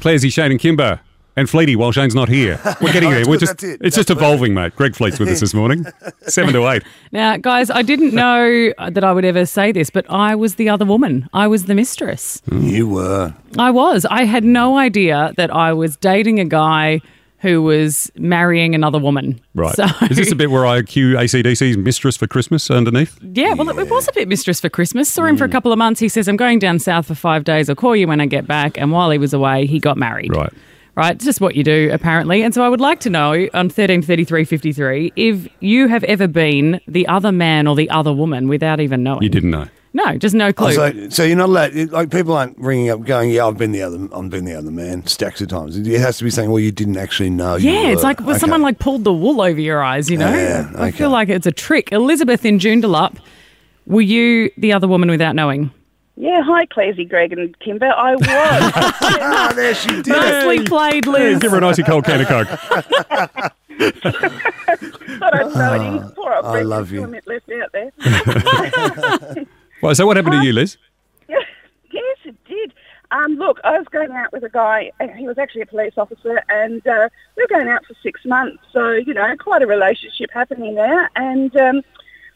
Clairsy, 0.00 0.32
Shane 0.32 0.50
and 0.50 0.60
Kymba. 0.60 1.00
And 1.36 1.48
Fleety 1.48 1.76
while 1.76 1.92
Shane's 1.92 2.14
not 2.14 2.30
here. 2.30 2.58
We're 2.80 2.92
getting 2.92 3.10
there. 3.10 3.24
We're 3.26 3.36
just, 3.36 3.62
it. 3.62 3.80
it's 3.82 3.94
just 3.94 4.08
That's 4.08 4.18
evolving, 4.18 4.54
mate. 4.54 4.74
Greg 4.74 4.94
Fleet's 4.94 5.18
with 5.18 5.28
us 5.28 5.40
this 5.40 5.52
morning. 5.52 5.84
Seven 6.22 6.54
to 6.54 6.66
eight. 6.68 6.82
Now, 7.12 7.36
guys, 7.36 7.70
I 7.70 7.82
didn't 7.82 8.14
know 8.14 8.72
that 8.78 9.04
I 9.04 9.12
would 9.12 9.24
ever 9.24 9.44
say 9.44 9.70
this, 9.70 9.90
but 9.90 10.08
I 10.10 10.34
was 10.34 10.54
the 10.54 10.70
other 10.70 10.86
woman. 10.86 11.28
I 11.34 11.46
was 11.46 11.66
the 11.66 11.74
mistress. 11.74 12.40
Mm. 12.48 12.70
You 12.70 12.88
were. 12.88 13.34
I 13.58 13.70
was. 13.70 14.06
I 14.06 14.24
had 14.24 14.44
no 14.44 14.78
idea 14.78 15.34
that 15.36 15.54
I 15.54 15.74
was 15.74 15.96
dating 15.98 16.40
a 16.40 16.44
guy 16.46 17.02
who 17.40 17.62
was 17.62 18.10
marrying 18.16 18.74
another 18.74 18.98
woman. 18.98 19.38
Right. 19.54 19.74
So, 19.74 19.84
Is 20.10 20.16
this 20.16 20.32
a 20.32 20.36
bit 20.36 20.50
where 20.50 20.64
I 20.64 20.82
cue 20.82 21.18
AC/DC's 21.18 21.76
Mistress 21.76 22.16
for 22.16 22.26
Christmas 22.26 22.70
underneath? 22.70 23.18
yeah, 23.22 23.52
well, 23.52 23.68
it 23.68 23.90
was 23.90 24.08
a 24.08 24.12
bit 24.12 24.26
mistress 24.26 24.58
for 24.58 24.70
Christmas. 24.70 25.10
Saw 25.10 25.26
him 25.26 25.36
for 25.36 25.44
a 25.44 25.48
mm. 25.48 25.52
couple 25.52 25.70
of 25.70 25.78
months. 25.78 26.00
He 26.00 26.08
says, 26.08 26.28
I'm 26.28 26.36
going 26.36 26.58
down 26.58 26.78
south 26.78 27.06
for 27.06 27.14
five 27.14 27.44
days. 27.44 27.68
I'll 27.68 27.76
call 27.76 27.94
you 27.94 28.08
when 28.08 28.20
I 28.20 28.26
get 28.26 28.46
back. 28.46 28.78
And 28.78 28.90
while 28.90 29.10
he 29.10 29.18
was 29.18 29.34
away, 29.34 29.66
he 29.66 29.78
got 29.78 29.98
married. 29.98 30.34
Right. 30.34 30.52
Right, 30.96 31.14
it's 31.14 31.26
just 31.26 31.42
what 31.42 31.54
you 31.54 31.62
do 31.62 31.90
apparently. 31.92 32.42
And 32.42 32.54
so 32.54 32.64
I 32.64 32.70
would 32.70 32.80
like 32.80 33.00
to 33.00 33.10
know 33.10 33.48
on 33.52 33.68
thirteen 33.68 34.00
thirty 34.00 34.24
three 34.24 34.44
fifty 34.44 34.72
three 34.72 35.12
if 35.14 35.46
you 35.60 35.88
have 35.88 36.02
ever 36.04 36.26
been 36.26 36.80
the 36.88 37.06
other 37.06 37.32
man 37.32 37.66
or 37.66 37.76
the 37.76 37.90
other 37.90 38.14
woman 38.14 38.48
without 38.48 38.80
even 38.80 39.02
knowing. 39.02 39.22
You 39.22 39.28
didn't 39.28 39.50
know. 39.50 39.66
No, 39.92 40.16
just 40.18 40.34
no 40.34 40.52
clue. 40.52 40.68
Oh, 40.68 40.72
so, 40.72 41.08
so 41.08 41.24
you're 41.24 41.36
not 41.36 41.48
allowed. 41.48 41.74
Like 41.90 42.10
people 42.10 42.34
aren't 42.34 42.58
ringing 42.58 42.90
up, 42.90 43.04
going, 43.04 43.30
"Yeah, 43.30 43.46
I've 43.46 43.56
been 43.58 43.72
the 43.72 43.82
other. 43.82 44.08
I've 44.14 44.30
been 44.30 44.44
the 44.46 44.54
other 44.54 44.70
man." 44.70 45.06
Stacks 45.06 45.40
of 45.40 45.48
times. 45.48 45.76
It 45.76 46.00
has 46.00 46.18
to 46.18 46.24
be 46.24 46.30
saying, 46.30 46.50
"Well, 46.50 46.60
you 46.60 46.72
didn't 46.72 46.96
actually 46.96 47.30
know." 47.30 47.56
you 47.56 47.70
yeah, 47.70 47.88
it's 47.88 48.02
were." 48.02 48.08
like 48.08 48.20
when 48.20 48.30
Okay. 48.30 48.38
someone 48.38 48.62
like 48.62 48.78
pulled 48.78 49.04
the 49.04 49.12
wool 49.12 49.40
over 49.40 49.60
your 49.60 49.82
eyes, 49.82 50.10
you 50.10 50.18
know? 50.18 50.30
Yeah, 50.30 50.70
I 50.76 50.88
okay. 50.88 50.98
feel 50.98 51.10
like 51.10 51.28
it's 51.28 51.46
a 51.46 51.52
trick. 51.52 51.92
Elizabeth 51.92 52.44
in 52.44 52.58
Joondalup, 52.58 53.16
were 53.86 54.02
you 54.02 54.50
the 54.58 54.72
other 54.72 54.86
woman 54.88 55.10
without 55.10 55.34
knowing? 55.34 55.70
Yeah, 56.18 56.40
hi, 56.42 56.64
Clairsy, 56.66 57.06
Greg, 57.08 57.32
and 57.34 57.58
Kymba. 57.58 57.92
I 57.94 58.12
was. 58.16 58.26
Ah, 58.28 59.52
there 59.54 59.74
she 59.74 59.88
did. 59.88 60.08
it. 60.08 60.10
Nicely 60.10 60.64
played, 60.64 61.04
Hey, 61.04 61.10
Liz. 61.10 61.38
give 61.40 61.50
her 61.50 61.58
an 61.58 61.64
icy 61.64 61.82
cold 61.82 62.04
can 62.04 62.22
of 62.22 62.26
Coke. 62.28 62.48
Thought 62.48 63.52
I'd 65.34 65.52
throw 65.52 65.74
it 65.74 65.82
in. 65.82 66.10
Poor 66.12 66.32
old 66.34 66.46
I 66.46 66.62
love 66.62 66.90
you. 66.90 67.04
a 67.04 67.20
left 67.26 67.50
out 67.52 67.70
there. 67.72 67.92
Well, 69.82 69.94
so 69.94 70.06
what 70.06 70.16
happened 70.16 70.40
to 70.40 70.46
you, 70.46 70.54
Liz? 70.54 70.78
yes, 71.28 71.44
it 72.24 72.34
did. 72.46 72.72
Um, 73.10 73.34
look, 73.36 73.60
I 73.62 73.76
was 73.76 73.86
going 73.88 74.10
out 74.12 74.32
with 74.32 74.42
a 74.42 74.48
guy. 74.48 74.90
and 74.98 75.10
He 75.10 75.26
was 75.26 75.36
actually 75.36 75.60
a 75.60 75.66
police 75.66 75.92
officer, 75.98 76.42
and 76.48 76.84
uh, 76.86 77.10
we 77.36 77.42
were 77.42 77.48
going 77.54 77.68
out 77.68 77.84
for 77.84 77.92
six 78.02 78.24
months. 78.24 78.62
So 78.72 78.92
you 78.92 79.12
know, 79.12 79.36
quite 79.38 79.60
a 79.60 79.66
relationship 79.66 80.30
happening 80.32 80.76
there. 80.76 81.10
And 81.14 81.54
um, 81.58 81.82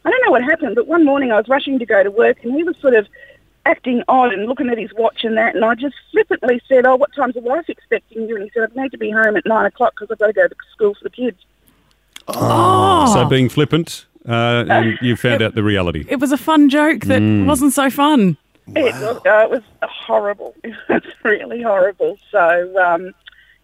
I 0.05 0.11
don't 0.11 0.23
know 0.26 0.33
what 0.33 0.43
happened, 0.44 0.75
but 0.76 0.87
one 0.87 1.03
morning 1.06 1.33
I 1.33 1.37
was 1.37 1.49
rushing 1.49 1.79
to 1.79 1.87
go 1.87 2.03
to 2.03 2.11
work, 2.11 2.44
and 2.44 2.53
he 2.55 2.62
was 2.62 2.76
sort 2.76 2.93
of 2.94 3.09
acting 3.71 4.03
odd 4.09 4.33
and 4.33 4.47
looking 4.47 4.69
at 4.69 4.79
his 4.79 4.91
watch 4.99 5.25
and 5.25 5.37
that. 5.37 5.55
And 5.55 5.65
I 5.65 5.75
just 5.75 5.95
flippantly 6.11 6.61
said, 6.69 6.85
"Oh, 6.87 6.97
what 6.97 7.15
time's 7.15 7.35
the 7.35 7.41
wife 7.41 7.69
expecting 7.69 8.29
you?" 8.29 8.35
And 8.37 8.45
he 8.45 8.51
said, 8.53 8.71
"I 8.77 8.83
need 8.83 8.91
to 8.93 8.99
be 8.99 9.11
home 9.11 9.37
at 9.37 9.47
nine 9.47 9.67
o'clock 9.67 9.95
because 9.95 10.11
I've 10.13 10.19
got 10.19 10.27
to 10.27 10.33
go 10.33 10.49
to 10.49 10.55
school 10.73 10.95
for 10.95 11.05
the 11.05 11.11
kids." 11.11 11.39
Oh, 12.29 13.13
So 13.15 13.25
being 13.29 13.49
flippant, 13.49 14.07
uh, 14.29 14.65
and 14.69 14.99
you 15.01 15.17
found 15.27 15.43
out 15.43 15.55
the 15.55 15.63
reality. 15.63 16.05
it 16.09 16.21
was 16.21 16.33
a 16.33 16.37
fun 16.37 16.69
joke 16.69 17.03
that 17.07 17.21
Mm. 17.23 17.47
wasn't 17.47 17.73
so 17.73 17.91
fun. 17.91 18.37
It 18.77 18.95
was, 18.95 19.17
uh, 19.27 19.45
it 19.45 19.51
was 19.51 19.63
horrible. 19.83 20.55
It 20.65 20.75
was 20.89 21.03
really 21.25 21.63
horrible. 21.63 22.19
So, 22.31 22.73
um, 22.81 23.13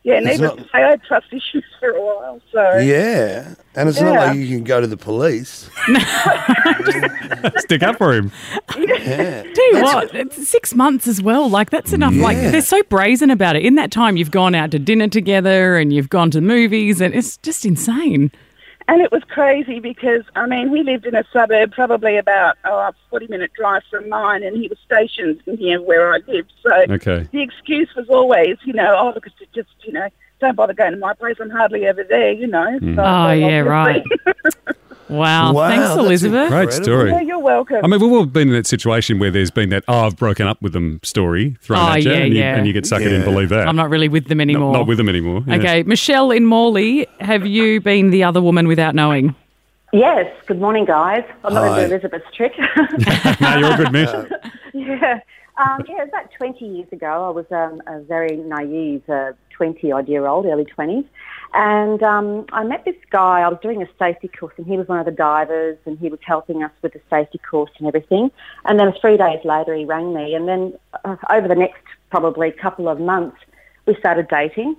yeah, 0.06 0.20
needless 0.20 0.40
not- 0.40 0.58
to 0.58 0.62
say, 0.62 0.68
I 0.74 0.80
had 0.90 1.02
trust 1.02 1.26
issues 1.32 1.64
for 1.80 1.90
a 1.90 2.00
while. 2.00 2.40
So, 2.52 2.78
Yeah, 2.78 3.54
and 3.74 3.88
it's 3.88 4.00
not 4.00 4.14
like 4.14 4.36
you 4.38 4.46
can 4.46 4.62
go 4.62 4.80
to 4.80 4.86
the 4.86 4.96
police. 4.96 5.68
Stick 7.58 7.82
up 7.82 7.98
for 7.98 8.14
him. 8.14 8.30
Yeah. 8.78 9.42
Tell 9.42 9.72
you 9.72 9.82
what, 9.82 10.14
it's 10.14 10.48
six 10.48 10.74
months 10.74 11.08
as 11.08 11.20
well. 11.20 11.48
Like 11.50 11.70
that's 11.70 11.92
enough. 11.92 12.14
Like 12.14 12.36
they're 12.36 12.60
so 12.60 12.82
brazen 12.84 13.30
about 13.30 13.56
it. 13.56 13.64
In 13.64 13.74
that 13.74 13.90
time, 13.90 14.16
you've 14.16 14.30
gone 14.30 14.54
out 14.54 14.70
to 14.70 14.78
dinner 14.78 15.08
together 15.08 15.76
and 15.76 15.92
you've 15.92 16.08
gone 16.08 16.30
to 16.30 16.40
movies, 16.40 17.00
and 17.00 17.12
it's 17.14 17.36
just 17.38 17.64
insane. 17.66 18.30
And 18.88 19.00
it 19.00 19.10
was 19.10 19.22
crazy 19.24 19.80
because, 19.80 20.22
I 20.34 20.46
mean, 20.46 20.68
he 20.74 20.82
lived 20.82 21.06
in 21.06 21.14
a 21.14 21.24
suburb 21.32 21.72
probably 21.72 22.16
about 22.16 22.56
oh, 22.64 22.78
a 22.78 22.94
40 23.10 23.26
minute 23.28 23.52
drive 23.54 23.82
from 23.90 24.08
mine, 24.08 24.42
and 24.42 24.56
he 24.56 24.68
was 24.68 24.78
stationed 24.84 25.42
near 25.46 25.82
where 25.82 26.12
I 26.12 26.18
lived. 26.26 26.52
So, 26.62 26.72
Okay. 26.90 27.26
the 27.32 27.42
excuse 27.42 27.88
was 27.96 28.08
always, 28.08 28.56
you 28.64 28.72
know, 28.72 28.96
oh, 28.98 29.12
look, 29.14 29.26
it's 29.26 29.52
just, 29.52 29.68
you 29.84 29.92
know, 29.92 30.08
don't 30.40 30.54
bother 30.54 30.74
going 30.74 30.92
to 30.92 30.98
my 30.98 31.14
place. 31.14 31.36
I'm 31.40 31.50
hardly 31.50 31.86
ever 31.86 32.04
there, 32.04 32.32
you 32.32 32.46
know. 32.46 32.78
So, 32.78 32.86
hmm. 32.86 32.98
Oh, 32.98 33.32
yeah, 33.32 33.60
right. 33.60 34.04
obviously- 35.08 35.16
Wow. 35.16 35.52
Wow, 35.52 35.68
Thanks, 35.68 35.90
Elizabeth. 35.96 36.48
Great 36.50 36.72
story. 36.72 37.10
yeah, 37.10 37.20
you're 37.20 37.38
welcome. 37.38 37.78
I 37.82 37.86
mean, 37.86 38.00
we've 38.00 38.12
all 38.12 38.26
been 38.26 38.48
in 38.48 38.54
that 38.54 38.66
situation 38.66 39.18
where 39.18 39.30
there's 39.30 39.50
been 39.50 39.68
that, 39.70 39.84
oh, 39.88 40.06
I've 40.06 40.16
broken 40.16 40.46
up 40.46 40.60
with 40.60 40.72
them 40.72 41.00
story 41.02 41.56
thrown 41.60 41.78
Oh, 41.80 41.92
at 41.92 42.02
you, 42.02 42.10
yeah, 42.10 42.16
and, 42.18 42.32
you 42.34 42.38
yeah. 42.40 42.56
and 42.56 42.66
you 42.66 42.72
get 42.72 42.84
suckered 42.84 43.12
in 43.12 43.22
believe 43.24 43.48
that. 43.50 43.68
I'm 43.68 43.76
not 43.76 43.90
really 43.90 44.08
with 44.08 44.26
them 44.28 44.38
Not- 44.38 44.42
anymore. 44.42 44.72
Not, 44.72 44.86
with 44.86 44.98
them 44.98 45.08
anymore. 45.08 45.44
yeah. 45.46 45.56
Okay, 45.56 45.82
Michelle 45.84 46.30
in 46.30 46.44
Morley, 46.44 47.06
have 47.20 47.46
you 47.46 47.80
been 47.80 48.10
the 48.10 48.24
other 48.24 48.42
woman 48.42 48.66
without 48.68 48.94
knowing? 48.94 49.34
Yes, 49.92 50.26
good 50.46 50.60
morning, 50.60 50.84
guys. 50.84 51.22
I'm 51.44 51.54
not 51.54 51.68
Hi. 51.68 51.68
going 51.68 51.80
to 51.82 51.86
do 51.88 51.94
Elizabeth's 52.06 52.36
trick. 52.36 52.52
no, 53.40 53.58
you're 53.58 53.72
a 53.72 53.76
good 53.76 53.92
miss. 53.92 54.10
yeah. 54.74 55.20
Um, 55.58 55.82
yeah, 55.88 56.02
about 56.02 56.30
20 56.36 56.66
years 56.66 56.88
ago, 56.92 57.06
I 57.26 57.30
was 57.30 57.46
um, 57.50 57.80
a 57.86 58.00
very 58.02 58.36
naive 58.36 59.08
uh, 59.08 59.32
20 59.56 59.92
odd 59.92 60.08
year 60.08 60.26
old, 60.26 60.46
early 60.46 60.64
20s. 60.64 61.06
And 61.54 62.02
um, 62.02 62.46
I 62.52 62.64
met 62.64 62.84
this 62.84 62.96
guy. 63.10 63.40
I 63.40 63.48
was 63.48 63.58
doing 63.62 63.82
a 63.82 63.88
safety 63.98 64.28
course, 64.28 64.52
and 64.56 64.66
he 64.66 64.76
was 64.76 64.88
one 64.88 64.98
of 64.98 65.06
the 65.06 65.12
divers, 65.12 65.78
and 65.86 65.98
he 65.98 66.08
was 66.08 66.20
helping 66.22 66.62
us 66.62 66.72
with 66.82 66.92
the 66.92 67.00
safety 67.08 67.40
course 67.50 67.70
and 67.78 67.88
everything. 67.88 68.30
And 68.64 68.78
then 68.78 68.92
three 69.00 69.16
days 69.16 69.40
later, 69.44 69.74
he 69.74 69.84
rang 69.84 70.12
me. 70.12 70.34
And 70.34 70.46
then 70.46 70.74
uh, 71.04 71.16
over 71.30 71.48
the 71.48 71.54
next 71.54 71.82
probably 72.10 72.50
couple 72.50 72.88
of 72.88 73.00
months, 73.00 73.38
we 73.86 73.94
started 73.96 74.28
dating. 74.28 74.76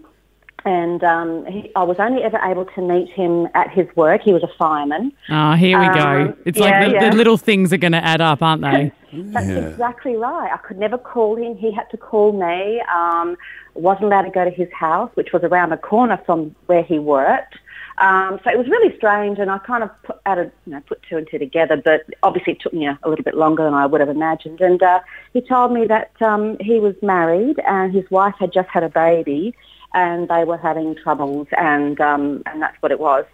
And 0.66 1.04
um, 1.04 1.46
he, 1.46 1.72
I 1.76 1.84
was 1.84 1.98
only 2.00 2.24
ever 2.24 2.38
able 2.44 2.66
to 2.66 2.82
meet 2.82 3.10
him 3.10 3.48
at 3.54 3.70
his 3.72 3.88
work. 3.96 4.22
He 4.22 4.34
was 4.34 4.44
a 4.44 4.50
fireman. 4.58 5.14
Oh, 5.30 5.54
here 5.54 5.80
we 5.80 5.88
go. 5.88 6.00
Um, 6.00 6.38
It's 6.46 6.60
yeah, 6.60 6.66
like 6.66 6.88
the, 6.88 6.94
yeah. 6.94 7.10
the 7.10 7.16
little 7.16 7.38
things 7.38 7.72
are 7.72 7.78
going 7.78 7.94
to 7.94 8.04
add 8.04 8.22
up, 8.22 8.42
aren't 8.42 8.64
they? 8.64 8.92
That's 9.14 9.48
exactly 9.48 10.16
right. 10.18 10.52
I 10.52 10.58
could 10.58 10.78
never 10.78 10.98
call 10.98 11.38
him. 11.38 11.56
He 11.56 11.72
had 11.72 11.90
to 11.92 11.98
call 11.98 12.34
me. 12.34 12.82
Um, 12.94 13.38
wasn't 13.80 14.06
allowed 14.06 14.24
to 14.24 14.32
go 14.32 14.44
to 14.46 14.52
his 14.52 14.70
house, 14.72 15.12
which 15.16 15.32
was 15.34 15.44
around 15.44 15.70
the 15.72 15.78
corner 15.78 16.20
from 16.26 16.56
where 16.66 16.84
he 16.84 17.00
worked. 17.00 17.56
Um, 18.00 18.40
so 18.44 18.52
it 18.52 18.58
was 18.60 18.68
really 18.68 18.96
strange, 18.96 19.40
and 19.40 19.50
I 19.50 19.58
kind 19.58 19.84
of 19.84 19.90
put 20.04 20.18
added, 20.28 20.52
you 20.68 20.74
know, 20.74 20.82
put 20.82 21.02
two 21.10 21.18
and 21.18 21.28
two 21.30 21.40
together. 21.40 21.82
But 21.84 22.06
obviously, 22.22 22.54
it 22.54 22.60
took 22.62 22.74
me 22.74 22.86
a, 22.86 22.98
a 23.04 23.10
little 23.10 23.24
bit 23.24 23.34
longer 23.34 23.64
than 23.64 23.74
I 23.74 23.88
would 23.88 24.02
have 24.02 24.10
imagined. 24.10 24.62
And 24.62 24.82
uh, 24.84 25.00
he 25.34 25.42
told 25.42 25.72
me 25.72 25.88
that 25.88 26.12
um, 26.22 26.58
he 26.60 26.80
was 26.80 26.94
married, 27.02 27.60
and 27.68 27.92
his 27.94 28.10
wife 28.12 28.36
had 28.40 28.54
just 28.54 28.70
had 28.70 28.84
a 28.84 28.90
baby, 28.90 29.56
and 29.96 30.28
they 30.30 30.44
were 30.44 30.58
having 30.58 30.96
troubles, 30.96 31.48
and 31.58 32.00
um, 32.00 32.44
and 32.46 32.62
that's 32.62 32.78
what 32.82 32.92
it 32.92 33.00
was. 33.00 33.26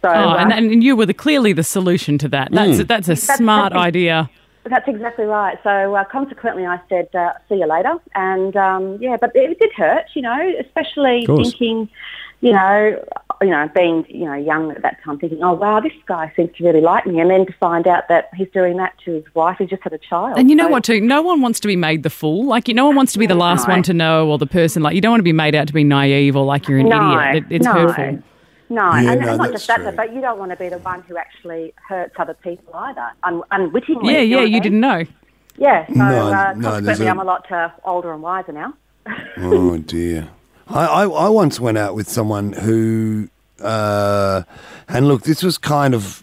So 0.00 0.10
Oh, 0.10 0.12
uh, 0.30 0.36
and, 0.36 0.52
and 0.52 0.84
you 0.84 0.94
were 0.96 1.06
the 1.06 1.14
clearly 1.14 1.52
the 1.52 1.64
solution 1.64 2.16
to 2.18 2.28
that. 2.28 2.52
That's 2.52 2.78
Mm. 2.78 2.86
that's 2.86 3.08
a 3.08 3.16
smart 3.16 3.72
that's- 3.72 3.84
idea. 3.86 4.30
That's 4.66 4.88
exactly 4.88 5.26
right. 5.26 5.58
So 5.62 5.94
uh, 5.94 6.04
consequently, 6.04 6.64
I 6.66 6.80
said, 6.88 7.08
uh, 7.14 7.34
"See 7.48 7.56
you 7.56 7.66
later." 7.66 7.96
And 8.14 8.56
um, 8.56 8.98
yeah, 9.00 9.16
but 9.20 9.32
it 9.34 9.58
did 9.58 9.72
hurt, 9.72 10.06
you 10.14 10.22
know, 10.22 10.52
especially 10.58 11.26
thinking, 11.26 11.88
you 12.40 12.52
know, 12.52 13.04
you 13.42 13.48
know, 13.50 13.68
being 13.74 14.06
you 14.08 14.24
know 14.24 14.32
young 14.34 14.70
at 14.70 14.80
that 14.80 15.02
time, 15.04 15.18
thinking, 15.18 15.42
"Oh 15.42 15.52
wow, 15.52 15.80
this 15.80 15.92
guy 16.06 16.32
seems 16.34 16.56
to 16.56 16.64
really 16.64 16.80
like 16.80 17.04
me," 17.06 17.20
and 17.20 17.28
then 17.30 17.44
to 17.44 17.52
find 17.60 17.86
out 17.86 18.08
that 18.08 18.30
he's 18.34 18.48
doing 18.54 18.78
that 18.78 18.94
to 19.04 19.12
his 19.16 19.34
wife, 19.34 19.58
who 19.58 19.66
just 19.66 19.82
had 19.82 19.92
a 19.92 19.98
child. 19.98 20.38
And 20.38 20.48
you 20.48 20.56
know 20.56 20.64
So- 20.66 20.70
what? 20.70 20.84
Too, 20.84 21.00
no 21.00 21.20
one 21.20 21.42
wants 21.42 21.60
to 21.60 21.68
be 21.68 21.76
made 21.76 22.02
the 22.02 22.08
fool. 22.10 22.46
Like 22.46 22.66
you, 22.66 22.72
no 22.74 22.86
one 22.86 22.96
wants 22.96 23.12
to 23.12 23.18
be 23.18 23.26
the 23.26 23.34
last 23.34 23.68
No. 23.68 23.74
one 23.74 23.82
to 23.82 23.92
know, 23.92 24.30
or 24.30 24.38
the 24.38 24.46
person 24.46 24.82
like 24.82 24.94
you 24.94 25.02
don't 25.02 25.10
want 25.12 25.20
to 25.20 25.24
be 25.24 25.32
made 25.34 25.54
out 25.54 25.66
to 25.66 25.74
be 25.74 25.84
naive 25.84 26.36
or 26.36 26.44
like 26.46 26.68
you're 26.68 26.78
an 26.78 26.88
No, 26.88 27.20
idiot. 27.20 27.44
It, 27.50 27.56
it's 27.56 27.66
no. 27.66 27.72
hurtful. 27.72 28.18
No, 28.70 28.90
Yeah, 28.94 29.12
and, 29.12 29.20
no, 29.20 29.28
and 29.28 29.38
not 29.38 29.50
that's 29.50 29.52
just 29.52 29.66
that, 29.68 29.76
true. 29.82 29.92
but 29.92 30.14
you 30.14 30.20
don't 30.20 30.38
want 30.38 30.50
to 30.50 30.56
be 30.56 30.68
the 30.68 30.78
one 30.78 31.02
who 31.02 31.16
actually 31.16 31.74
hurts 31.88 32.14
other 32.18 32.34
people 32.34 32.74
either, 32.74 33.08
un- 33.22 33.42
unwittingly. 33.50 34.12
Yeah, 34.14 34.20
you 34.20 34.36
know 34.36 34.40
yeah. 34.40 34.46
You 34.46 34.52
mean? 34.52 34.62
didn't 34.62 34.80
know. 34.80 35.04
Yeah, 35.56 35.86
so 35.86 35.92
no, 35.94 36.04
uh, 36.04 36.54
no, 36.56 36.68
consequently, 36.70 37.06
a... 37.06 37.10
I'm 37.10 37.18
a 37.20 37.24
lot 37.24 37.52
uh, 37.52 37.68
older 37.84 38.12
and 38.12 38.22
wiser 38.22 38.52
now. 38.52 38.74
Oh 39.36 39.76
dear. 39.86 40.28
I, 40.68 40.86
I, 40.86 41.02
I 41.04 41.28
once 41.28 41.60
went 41.60 41.76
out 41.78 41.94
with 41.94 42.08
someone 42.08 42.54
who, 42.54 43.28
uh, 43.60 44.42
and 44.88 45.06
look, 45.08 45.22
this 45.22 45.42
was 45.42 45.58
kind 45.58 45.94
of, 45.94 46.22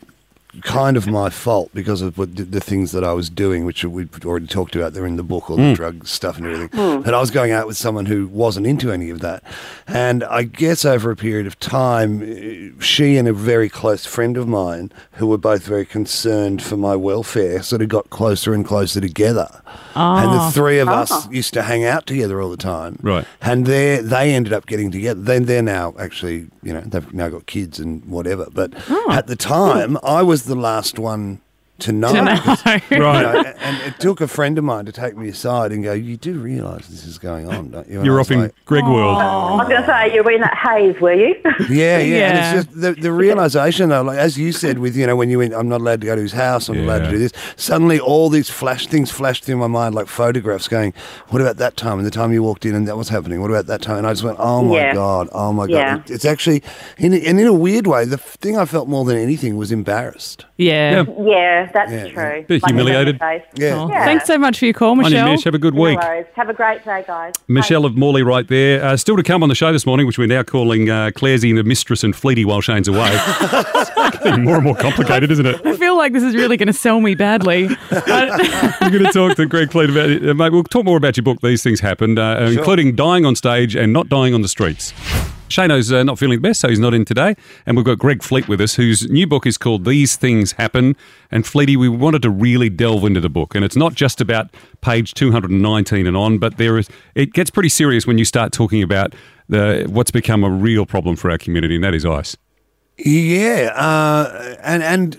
kind 0.61 0.97
of 0.97 1.07
my 1.07 1.29
fault 1.29 1.71
because 1.73 2.01
of 2.01 2.17
what 2.17 2.35
the, 2.35 2.43
the 2.43 2.59
things 2.59 2.91
that 2.91 3.03
I 3.03 3.13
was 3.13 3.29
doing, 3.29 3.65
which 3.65 3.83
we've 3.85 4.25
already 4.25 4.47
talked 4.47 4.75
about. 4.75 4.93
They're 4.93 5.05
in 5.05 5.15
the 5.15 5.23
book, 5.23 5.49
all 5.49 5.57
the 5.57 5.69
hmm. 5.69 5.73
drug 5.73 6.07
stuff 6.07 6.37
and 6.37 6.45
everything. 6.47 6.69
Hmm. 6.69 7.01
But 7.01 7.13
I 7.13 7.19
was 7.19 7.31
going 7.31 7.51
out 7.51 7.67
with 7.67 7.77
someone 7.77 8.05
who 8.05 8.27
wasn't 8.27 8.67
into 8.67 8.91
any 8.91 9.09
of 9.09 9.21
that, 9.21 9.43
and 9.87 10.23
I 10.25 10.43
guess 10.43 10.83
over 10.83 11.11
a 11.11 11.15
period 11.15 11.47
of 11.47 11.59
time, 11.59 12.21
eh, 12.21 12.71
she 12.81 13.17
and 13.17 13.27
a 13.27 13.33
very 13.33 13.69
close 13.69 14.05
friend 14.05 14.37
of 14.37 14.47
mine, 14.47 14.91
who 15.13 15.27
were 15.27 15.37
both 15.37 15.63
very 15.63 15.85
concerned 15.85 16.61
for 16.61 16.77
my 16.77 16.95
welfare, 16.95 17.63
sort 17.63 17.81
of 17.81 17.89
got 17.89 18.09
closer 18.09 18.53
and 18.53 18.65
closer 18.65 18.99
together. 18.99 19.61
And 19.95 20.31
the 20.31 20.37
ah. 20.37 20.51
three 20.53 20.79
of 20.79 20.87
us 20.87 21.11
ah. 21.11 21.27
used 21.29 21.53
to 21.53 21.63
hang 21.63 21.83
out 21.83 22.05
together 22.07 22.41
all 22.41 22.49
the 22.49 22.57
time. 22.57 22.97
Right. 23.01 23.25
And 23.41 23.65
they 23.65 23.97
they 23.97 24.33
ended 24.33 24.53
up 24.53 24.65
getting 24.65 24.91
together. 24.91 25.19
Then 25.19 25.45
they're 25.45 25.61
now 25.61 25.93
actually, 25.99 26.47
you 26.63 26.73
know, 26.73 26.81
they've 26.81 27.13
now 27.13 27.29
got 27.29 27.45
kids 27.45 27.79
and 27.79 28.05
whatever. 28.05 28.47
But 28.51 28.73
oh. 28.89 29.11
at 29.11 29.27
the 29.27 29.35
time, 29.35 29.97
I 30.03 30.21
was 30.21 30.45
the 30.45 30.55
last 30.55 30.99
one 30.99 31.41
to 31.81 31.91
know. 31.91 32.13
To 32.13 32.21
know. 32.21 32.35
because, 32.35 32.81
you 32.91 32.97
Right. 33.01 33.21
know, 33.21 33.53
and 33.59 33.81
it 33.83 33.99
took 33.99 34.21
a 34.21 34.27
friend 34.27 34.57
of 34.57 34.63
mine 34.63 34.85
to 34.85 34.91
take 34.91 35.15
me 35.17 35.29
aside 35.29 35.71
and 35.71 35.83
go, 35.83 35.93
"You 35.93 36.17
do 36.17 36.39
realise 36.39 36.87
this 36.87 37.05
is 37.05 37.17
going 37.17 37.47
on, 37.47 37.71
don't 37.71 37.87
you?" 37.89 37.97
And 37.97 38.05
You're 38.05 38.17
was 38.17 38.27
off 38.27 38.31
in 38.31 38.41
like, 38.41 38.55
Greg 38.65 38.83
oh. 38.85 38.93
World. 38.93 39.17
I 39.17 39.55
was 39.55 39.67
going 39.67 39.81
to 39.81 39.87
say, 39.87 40.13
you 40.13 40.23
were 40.23 40.31
in 40.31 40.41
that 40.41 40.57
haze, 40.57 40.99
were 41.01 41.13
you? 41.13 41.35
Yeah, 41.43 41.59
yeah, 41.69 41.97
Yeah. 41.99 42.29
and 42.29 42.37
it's 42.57 42.65
just 42.67 42.81
the, 42.81 42.93
the 42.93 43.11
realization, 43.11 43.89
though, 43.89 44.01
like 44.03 44.17
as 44.17 44.37
you 44.37 44.51
said, 44.51 44.79
with 44.79 44.95
you 44.95 45.05
know, 45.07 45.15
when 45.15 45.29
you 45.29 45.39
went, 45.39 45.53
I'm 45.53 45.69
not 45.69 45.81
allowed 45.81 46.01
to 46.01 46.07
go 46.07 46.15
to 46.15 46.21
his 46.21 46.31
house, 46.33 46.69
I'm 46.69 46.77
not 46.77 46.83
allowed 46.99 47.05
to 47.05 47.11
do 47.11 47.17
this. 47.19 47.31
Suddenly, 47.55 47.99
all 47.99 48.29
these 48.29 48.49
flash 48.49 48.87
things 48.87 49.11
flashed 49.11 49.43
through 49.43 49.57
my 49.57 49.67
mind, 49.67 49.95
like 49.95 50.07
photographs, 50.07 50.67
going, 50.67 50.93
"What 51.29 51.41
about 51.41 51.57
that 51.57 51.77
time 51.77 51.97
and 51.97 52.05
the 52.05 52.11
time 52.11 52.31
you 52.31 52.43
walked 52.43 52.65
in 52.65 52.75
and 52.75 52.87
that 52.87 52.97
was 52.97 53.09
happening? 53.09 53.41
What 53.41 53.49
about 53.51 53.65
that 53.67 53.81
time?" 53.81 53.97
And 53.99 54.07
I 54.07 54.11
just 54.11 54.23
went, 54.23 54.37
"Oh 54.39 54.61
my 54.63 54.75
Yeah. 54.77 54.93
god, 54.93 55.29
oh 55.31 55.51
my 55.53 55.67
god!" 55.67 55.69
Yeah. 55.71 55.99
It's 56.07 56.25
actually, 56.25 56.63
in, 56.97 57.13
and 57.13 57.39
in 57.39 57.47
a 57.47 57.53
weird 57.53 57.87
way, 57.87 58.05
the 58.05 58.17
thing 58.17 58.57
I 58.57 58.65
felt 58.65 58.87
more 58.87 59.05
than 59.05 59.17
anything 59.17 59.57
was 59.57 59.71
embarrassed. 59.71 60.45
Yeah. 60.57 61.03
Yeah. 61.19 61.70
Yeah, 61.73 61.85
that's 61.85 61.91
Yeah, 61.91 62.07
true. 62.13 62.45
Bit 62.47 62.61
Like 62.63 62.71
a 62.71 62.75
humiliated. 62.75 63.19
face. 63.19 63.41
Yeah. 63.55 63.75
Oh, 63.83 63.89
Yeah. 63.89 64.05
Thanks 64.05 64.25
so 64.25 64.37
much 64.37 64.59
for 64.59 64.65
your 64.65 64.73
call, 64.73 64.91
On 64.91 64.97
you, 64.97 65.03
Michelle. 65.03 65.31
Mish. 65.31 65.43
Have 65.43 65.53
a 65.55 65.59
good 65.59 65.73
No 65.75 65.81
week. 65.81 65.99
worries. 66.01 66.25
Have 66.35 66.49
a 66.49 66.53
great 66.53 66.83
day, 66.85 67.03
guys. 67.07 67.33
Michelle 67.47 67.85
of 67.85 67.95
Morley 67.97 68.23
right 68.23 68.47
there. 68.47 68.83
Uh, 68.83 68.97
still 68.97 69.15
to 69.17 69.23
come 69.23 69.43
on 69.43 69.49
the 69.49 69.55
show 69.55 69.71
this 69.71 69.85
morning, 69.85 70.05
which 70.07 70.17
we're 70.17 70.27
now 70.27 70.43
calling 70.43 70.89
uh, 70.89 71.11
Claire's 71.15 71.43
in 71.43 71.55
the 71.55 71.63
mistress 71.63 72.03
and 72.03 72.13
Fleety 72.13 72.45
while 72.45 72.61
Shane's 72.61 72.87
away. 72.87 73.09
It's 74.11 74.19
getting 74.23 74.43
more 74.43 74.55
and 74.55 74.63
more 74.63 74.75
complicated, 74.75 75.31
isn't 75.31 75.45
it? 75.45 75.65
I 75.65 75.75
feel 75.77 75.95
like 75.97 76.11
this 76.13 76.23
is 76.23 76.35
really 76.35 76.57
going 76.57 76.67
to 76.67 76.73
sell 76.73 76.99
me 76.99 77.15
badly. 77.15 77.67
We're 77.91 78.89
going 78.89 79.05
to 79.05 79.11
talk 79.13 79.35
to 79.37 79.45
Greg 79.45 79.71
Fleet 79.71 79.89
about 79.89 80.09
it. 80.09 80.27
Uh, 80.29 80.33
mate, 80.33 80.51
we'll 80.51 80.63
talk 80.63 80.85
more 80.85 80.97
about 80.97 81.15
your 81.17 81.23
book, 81.23 81.39
These 81.41 81.63
Things 81.63 81.79
Happened, 81.79 82.19
uh, 82.19 82.49
including 82.51 82.95
dying 82.95 83.25
on 83.25 83.35
stage 83.35 83.75
and 83.75 83.93
not 83.93 84.09
dying 84.09 84.33
on 84.33 84.41
the 84.41 84.47
streets. 84.47 84.93
Shano's 85.51 85.91
uh, 85.91 86.03
not 86.03 86.17
feeling 86.17 86.37
the 86.41 86.47
best, 86.47 86.61
so 86.61 86.69
he's 86.69 86.79
not 86.79 86.93
in 86.93 87.05
today. 87.05 87.35
And 87.65 87.77
we've 87.77 87.85
got 87.85 87.99
Greg 87.99 88.23
Fleet 88.23 88.47
with 88.47 88.61
us, 88.61 88.75
whose 88.75 89.09
new 89.09 89.27
book 89.27 89.45
is 89.45 89.57
called 89.57 89.85
These 89.85 90.15
Things 90.15 90.53
Happen. 90.53 90.95
And 91.29 91.43
Fleety, 91.43 91.75
we 91.75 91.89
wanted 91.89 92.21
to 92.23 92.29
really 92.29 92.69
delve 92.69 93.03
into 93.05 93.19
the 93.19 93.29
book. 93.29 93.55
And 93.55 93.63
it's 93.63 93.75
not 93.75 93.93
just 93.93 94.21
about 94.21 94.49
page 94.81 95.13
219 95.13 96.07
and 96.07 96.17
on, 96.17 96.37
but 96.37 96.57
there 96.57 96.77
is 96.77 96.89
it 97.15 97.33
gets 97.33 97.49
pretty 97.49 97.69
serious 97.69 98.07
when 98.07 98.17
you 98.17 98.25
start 98.25 98.51
talking 98.51 98.81
about 98.81 99.13
the, 99.49 99.85
what's 99.89 100.11
become 100.11 100.43
a 100.43 100.49
real 100.49 100.85
problem 100.85 101.15
for 101.15 101.29
our 101.29 101.37
community, 101.37 101.75
and 101.75 101.83
that 101.83 101.93
is 101.93 102.05
ice. 102.05 102.37
Yeah, 102.97 103.71
uh, 103.75 104.55
and 104.63 104.83
and 104.83 105.13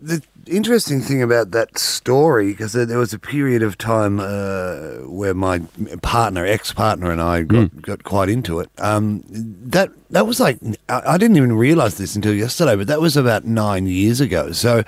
the 0.00 0.22
interesting 0.46 1.00
thing 1.00 1.22
about 1.22 1.50
that 1.52 1.78
story 1.78 2.52
because 2.52 2.72
there 2.72 2.98
was 2.98 3.12
a 3.12 3.18
period 3.18 3.62
of 3.62 3.78
time 3.78 4.20
uh, 4.20 4.98
where 5.06 5.34
my 5.34 5.60
partner, 6.02 6.44
ex-partner, 6.44 7.10
and 7.10 7.20
I 7.20 7.42
got, 7.42 7.82
got 7.82 8.04
quite 8.04 8.28
into 8.28 8.60
it. 8.60 8.70
Um, 8.78 9.22
that 9.28 9.90
that 10.10 10.26
was 10.26 10.40
like 10.40 10.58
I, 10.88 11.02
I 11.06 11.18
didn't 11.18 11.36
even 11.36 11.52
realize 11.54 11.96
this 11.96 12.16
until 12.16 12.34
yesterday, 12.34 12.76
but 12.76 12.86
that 12.86 13.00
was 13.00 13.16
about 13.16 13.44
nine 13.44 13.86
years 13.86 14.20
ago. 14.20 14.52
So. 14.52 14.84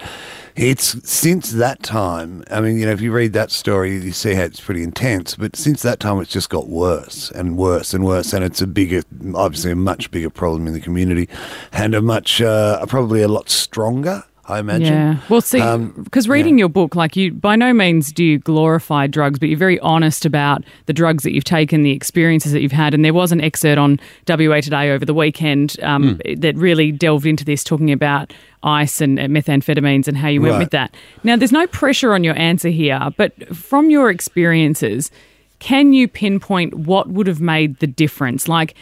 It's 0.56 1.10
since 1.10 1.50
that 1.50 1.82
time. 1.82 2.44
I 2.48 2.60
mean, 2.60 2.78
you 2.78 2.86
know, 2.86 2.92
if 2.92 3.00
you 3.00 3.10
read 3.10 3.32
that 3.32 3.50
story, 3.50 3.96
you 3.98 4.12
see 4.12 4.34
how 4.34 4.42
it's 4.42 4.60
pretty 4.60 4.84
intense. 4.84 5.34
But 5.34 5.56
since 5.56 5.82
that 5.82 5.98
time, 5.98 6.20
it's 6.20 6.30
just 6.30 6.48
got 6.48 6.68
worse 6.68 7.32
and 7.32 7.56
worse 7.58 7.92
and 7.92 8.04
worse, 8.04 8.32
and 8.32 8.44
it's 8.44 8.62
a 8.62 8.68
bigger, 8.68 9.02
obviously, 9.34 9.72
a 9.72 9.74
much 9.74 10.12
bigger 10.12 10.30
problem 10.30 10.68
in 10.68 10.72
the 10.72 10.80
community, 10.80 11.28
and 11.72 11.92
a 11.92 12.00
much, 12.00 12.40
uh, 12.40 12.86
probably 12.86 13.20
a 13.20 13.26
lot 13.26 13.50
stronger. 13.50 14.22
I 14.46 14.58
imagine. 14.58 14.86
Yeah. 14.92 15.16
Well, 15.30 15.40
see, 15.40 15.60
Um, 15.60 15.94
because 16.04 16.28
reading 16.28 16.58
your 16.58 16.68
book, 16.68 16.94
like 16.94 17.16
you, 17.16 17.32
by 17.32 17.56
no 17.56 17.72
means 17.72 18.12
do 18.12 18.22
you 18.22 18.38
glorify 18.38 19.06
drugs, 19.06 19.38
but 19.38 19.48
you're 19.48 19.58
very 19.58 19.80
honest 19.80 20.26
about 20.26 20.62
the 20.86 20.92
drugs 20.92 21.22
that 21.24 21.32
you've 21.32 21.44
taken, 21.44 21.82
the 21.82 21.92
experiences 21.92 22.52
that 22.52 22.60
you've 22.60 22.70
had. 22.72 22.92
And 22.92 23.04
there 23.04 23.14
was 23.14 23.32
an 23.32 23.40
excerpt 23.40 23.78
on 23.78 23.98
WA 24.28 24.60
Today 24.60 24.90
over 24.90 25.04
the 25.06 25.14
weekend 25.14 25.76
um, 25.82 26.18
Hmm. 26.26 26.34
that 26.40 26.56
really 26.56 26.92
delved 26.92 27.24
into 27.26 27.44
this, 27.44 27.64
talking 27.64 27.90
about 27.90 28.32
ice 28.62 29.00
and, 29.00 29.18
and 29.18 29.34
methamphetamines 29.34 30.08
and 30.08 30.16
how 30.18 30.28
you 30.28 30.42
went 30.42 30.52
Right. 30.52 30.58
with 30.60 30.70
that. 30.70 30.94
Now, 31.22 31.36
there's 31.36 31.52
no 31.52 31.66
pressure 31.66 32.12
on 32.12 32.22
your 32.22 32.38
answer 32.38 32.68
here, 32.68 33.00
but 33.16 33.32
from 33.56 33.88
your 33.88 34.10
experiences, 34.10 35.10
can 35.58 35.94
you 35.94 36.06
pinpoint 36.08 36.74
what 36.74 37.08
would 37.08 37.26
have 37.26 37.40
made 37.40 37.78
the 37.78 37.86
difference? 37.86 38.46
Like, 38.48 38.74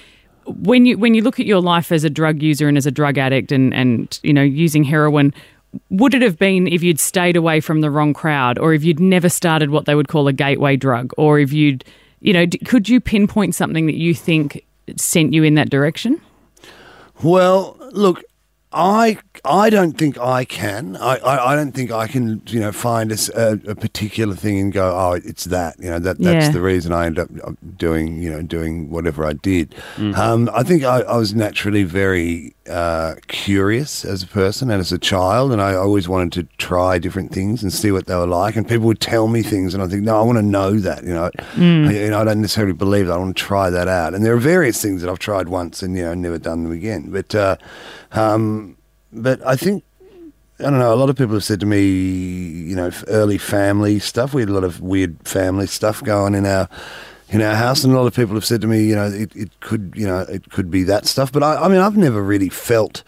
when 0.44 0.86
you 0.86 0.98
when 0.98 1.14
you 1.14 1.22
look 1.22 1.38
at 1.38 1.46
your 1.46 1.60
life 1.60 1.92
as 1.92 2.02
a 2.02 2.10
drug 2.10 2.42
user 2.42 2.66
and 2.66 2.76
as 2.76 2.84
a 2.84 2.90
drug 2.90 3.16
addict 3.16 3.52
and 3.52 3.72
and 3.72 4.18
you 4.24 4.32
know 4.32 4.42
using 4.42 4.82
heroin 4.82 5.32
would 5.90 6.14
it 6.14 6.22
have 6.22 6.38
been 6.38 6.66
if 6.66 6.82
you'd 6.82 7.00
stayed 7.00 7.36
away 7.36 7.60
from 7.60 7.80
the 7.80 7.90
wrong 7.90 8.12
crowd 8.12 8.58
or 8.58 8.74
if 8.74 8.84
you'd 8.84 9.00
never 9.00 9.28
started 9.28 9.70
what 9.70 9.86
they 9.86 9.94
would 9.94 10.08
call 10.08 10.28
a 10.28 10.32
gateway 10.32 10.76
drug 10.76 11.12
or 11.16 11.38
if 11.38 11.52
you'd 11.52 11.84
you 12.20 12.32
know 12.32 12.46
d- 12.46 12.58
could 12.58 12.88
you 12.88 13.00
pinpoint 13.00 13.54
something 13.54 13.86
that 13.86 13.96
you 13.96 14.14
think 14.14 14.64
sent 14.96 15.32
you 15.32 15.42
in 15.42 15.54
that 15.54 15.70
direction? 15.70 16.20
Well, 17.22 17.76
look, 17.92 18.22
I 18.74 19.18
I 19.44 19.70
don't 19.70 19.98
think 19.98 20.18
I 20.18 20.44
can. 20.44 20.96
I, 20.96 21.16
I, 21.16 21.52
I 21.52 21.56
don't 21.56 21.72
think 21.72 21.90
I 21.90 22.06
can. 22.06 22.42
You 22.46 22.60
know, 22.60 22.72
find 22.72 23.10
a 23.12 23.74
particular 23.74 24.34
thing 24.34 24.58
and 24.60 24.72
go, 24.72 24.94
oh, 24.96 25.12
it's 25.12 25.44
that. 25.46 25.76
You 25.78 25.90
know, 25.90 25.98
that 25.98 26.18
that's 26.18 26.46
Yeah. 26.46 26.52
the 26.52 26.60
reason 26.60 26.92
I 26.92 27.06
end 27.06 27.18
up 27.18 27.28
uh, 27.44 27.52
doing. 27.76 28.18
You 28.22 28.30
know, 28.30 28.42
doing 28.42 28.90
whatever 28.90 29.24
I 29.24 29.32
did. 29.34 29.74
Um, 30.14 30.50
I 30.54 30.62
think 30.62 30.84
I, 30.84 31.00
I 31.02 31.16
was 31.16 31.34
naturally 31.34 31.82
very 31.84 32.54
uh, 32.70 33.16
curious 33.26 34.04
as 34.04 34.22
a 34.22 34.26
person 34.28 34.70
and 34.70 34.80
as 34.80 34.92
a 34.92 34.98
child, 34.98 35.52
and 35.52 35.60
I 35.60 35.74
always 35.74 36.08
wanted 36.08 36.32
to 36.34 36.56
try 36.58 36.98
different 36.98 37.32
things 37.32 37.62
and 37.62 37.72
see 37.72 37.90
what 37.90 38.06
they 38.06 38.14
were 38.14 38.26
like. 38.26 38.54
And 38.56 38.68
people 38.68 38.86
would 38.86 39.00
tell 39.00 39.26
me 39.26 39.42
things, 39.42 39.74
and 39.74 39.82
I 39.82 39.88
think, 39.88 40.02
no, 40.04 40.18
I 40.18 40.22
want 40.22 40.38
to 40.38 40.42
know 40.42 40.78
that. 40.78 41.02
You 41.04 41.14
know, 41.14 41.24
I, 41.24 41.60
you 41.60 42.10
know, 42.10 42.20
I 42.20 42.24
don't 42.24 42.40
necessarily 42.40 42.72
believe 42.74 43.06
that. 43.08 43.14
I 43.14 43.16
want 43.16 43.36
to 43.36 43.42
try 43.42 43.68
that 43.70 43.88
out. 43.88 44.14
And 44.14 44.24
there 44.24 44.32
are 44.34 44.38
various 44.38 44.80
things 44.80 45.02
that 45.02 45.10
I've 45.10 45.18
tried 45.18 45.48
once 45.48 45.82
and 45.82 45.96
you 45.96 46.04
know 46.04 46.14
never 46.14 46.38
done 46.38 46.62
them 46.62 46.72
again. 46.72 47.10
But 47.10 47.34
uh, 47.34 47.56
um, 48.12 48.61
but 49.12 49.44
I 49.46 49.56
think 49.56 49.84
I 50.58 50.64
don't 50.64 50.78
know. 50.78 50.94
A 50.94 50.96
lot 50.96 51.10
of 51.10 51.16
people 51.16 51.34
have 51.34 51.44
said 51.44 51.60
to 51.60 51.66
me, 51.66 51.82
you 51.82 52.76
know, 52.76 52.90
early 53.08 53.38
family 53.38 53.98
stuff. 53.98 54.32
We 54.34 54.42
had 54.42 54.48
a 54.48 54.52
lot 54.52 54.64
of 54.64 54.80
weird 54.80 55.16
family 55.26 55.66
stuff 55.66 56.02
going 56.02 56.34
in 56.34 56.46
our 56.46 56.68
in 57.30 57.40
our 57.42 57.54
house, 57.54 57.82
and 57.82 57.92
a 57.92 57.96
lot 57.96 58.06
of 58.06 58.14
people 58.14 58.34
have 58.34 58.44
said 58.44 58.60
to 58.60 58.66
me, 58.66 58.84
you 58.84 58.94
know, 58.94 59.06
it, 59.06 59.34
it 59.34 59.48
could, 59.60 59.94
you 59.96 60.06
know, 60.06 60.20
it 60.20 60.50
could 60.50 60.70
be 60.70 60.82
that 60.84 61.06
stuff. 61.06 61.32
But 61.32 61.42
I, 61.42 61.56
I 61.64 61.68
mean, 61.68 61.78
I've 61.80 61.96
never 61.96 62.22
really 62.22 62.48
felt. 62.50 63.02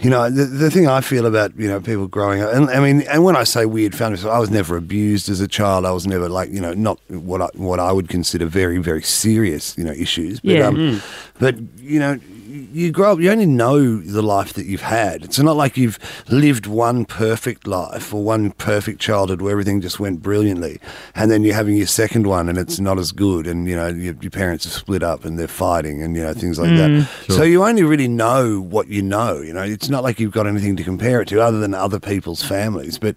You 0.00 0.10
know, 0.10 0.28
the, 0.28 0.44
the 0.44 0.70
thing 0.72 0.88
I 0.88 1.00
feel 1.00 1.24
about, 1.24 1.56
you 1.56 1.68
know, 1.68 1.80
people 1.80 2.08
growing 2.08 2.42
up, 2.42 2.52
and 2.52 2.68
I 2.68 2.80
mean, 2.80 3.02
and 3.02 3.24
when 3.24 3.36
I 3.36 3.44
say 3.44 3.64
weird 3.64 3.94
family 3.94 4.18
stuff, 4.18 4.32
I 4.32 4.38
was 4.40 4.50
never 4.50 4.76
abused 4.76 5.28
as 5.30 5.40
a 5.40 5.46
child. 5.48 5.86
I 5.86 5.92
was 5.92 6.04
never 6.06 6.28
like, 6.28 6.50
you 6.50 6.60
know, 6.60 6.74
not 6.74 6.98
what 7.08 7.40
I, 7.40 7.48
what 7.54 7.78
I 7.78 7.92
would 7.92 8.08
consider 8.08 8.44
very, 8.44 8.78
very 8.78 9.02
serious, 9.02 9.78
you 9.78 9.84
know, 9.84 9.92
issues. 9.92 10.40
But, 10.40 10.50
Yeah. 10.52 10.66
um, 10.66 11.00
but 11.38 11.56
you 11.78 12.00
know, 12.00 12.18
you 12.54 12.92
grow 12.92 13.12
up, 13.12 13.18
you 13.20 13.30
only 13.30 13.46
know 13.46 13.98
the 13.98 14.22
life 14.22 14.52
that 14.52 14.66
you've 14.66 14.82
had. 14.82 15.24
It's 15.24 15.38
not 15.38 15.56
like 15.56 15.76
you've 15.76 15.98
lived 16.28 16.66
one 16.66 17.04
perfect 17.04 17.66
life 17.66 18.14
or 18.14 18.22
one 18.22 18.52
perfect 18.52 19.00
childhood 19.00 19.42
where 19.42 19.50
everything 19.52 19.80
just 19.80 19.98
went 19.98 20.22
brilliantly, 20.22 20.78
and 21.14 21.30
then 21.30 21.42
you're 21.42 21.54
having 21.54 21.76
your 21.76 21.86
second 21.86 22.26
one 22.26 22.48
and 22.48 22.56
it's 22.56 22.78
not 22.78 22.98
as 22.98 23.10
good, 23.12 23.46
and 23.46 23.66
you 23.66 23.74
know 23.76 23.88
your, 23.88 24.14
your 24.20 24.30
parents 24.30 24.64
have 24.64 24.72
split 24.72 25.02
up 25.02 25.24
and 25.24 25.38
they're 25.38 25.48
fighting, 25.48 26.02
and 26.02 26.16
you 26.16 26.22
know 26.22 26.32
things 26.34 26.58
like 26.58 26.70
that. 26.70 26.90
Mm, 26.90 27.32
so 27.34 27.42
you 27.42 27.64
only 27.64 27.82
really 27.82 28.08
know 28.08 28.60
what 28.60 28.88
you 28.88 29.02
know. 29.02 29.40
You 29.40 29.52
know, 29.52 29.62
it's 29.62 29.88
not 29.88 30.02
like 30.04 30.20
you've 30.20 30.32
got 30.32 30.46
anything 30.46 30.76
to 30.76 30.84
compare 30.84 31.20
it 31.20 31.28
to 31.28 31.40
other 31.40 31.58
than 31.58 31.74
other 31.74 31.98
people's 31.98 32.42
families. 32.42 32.98
But 32.98 33.16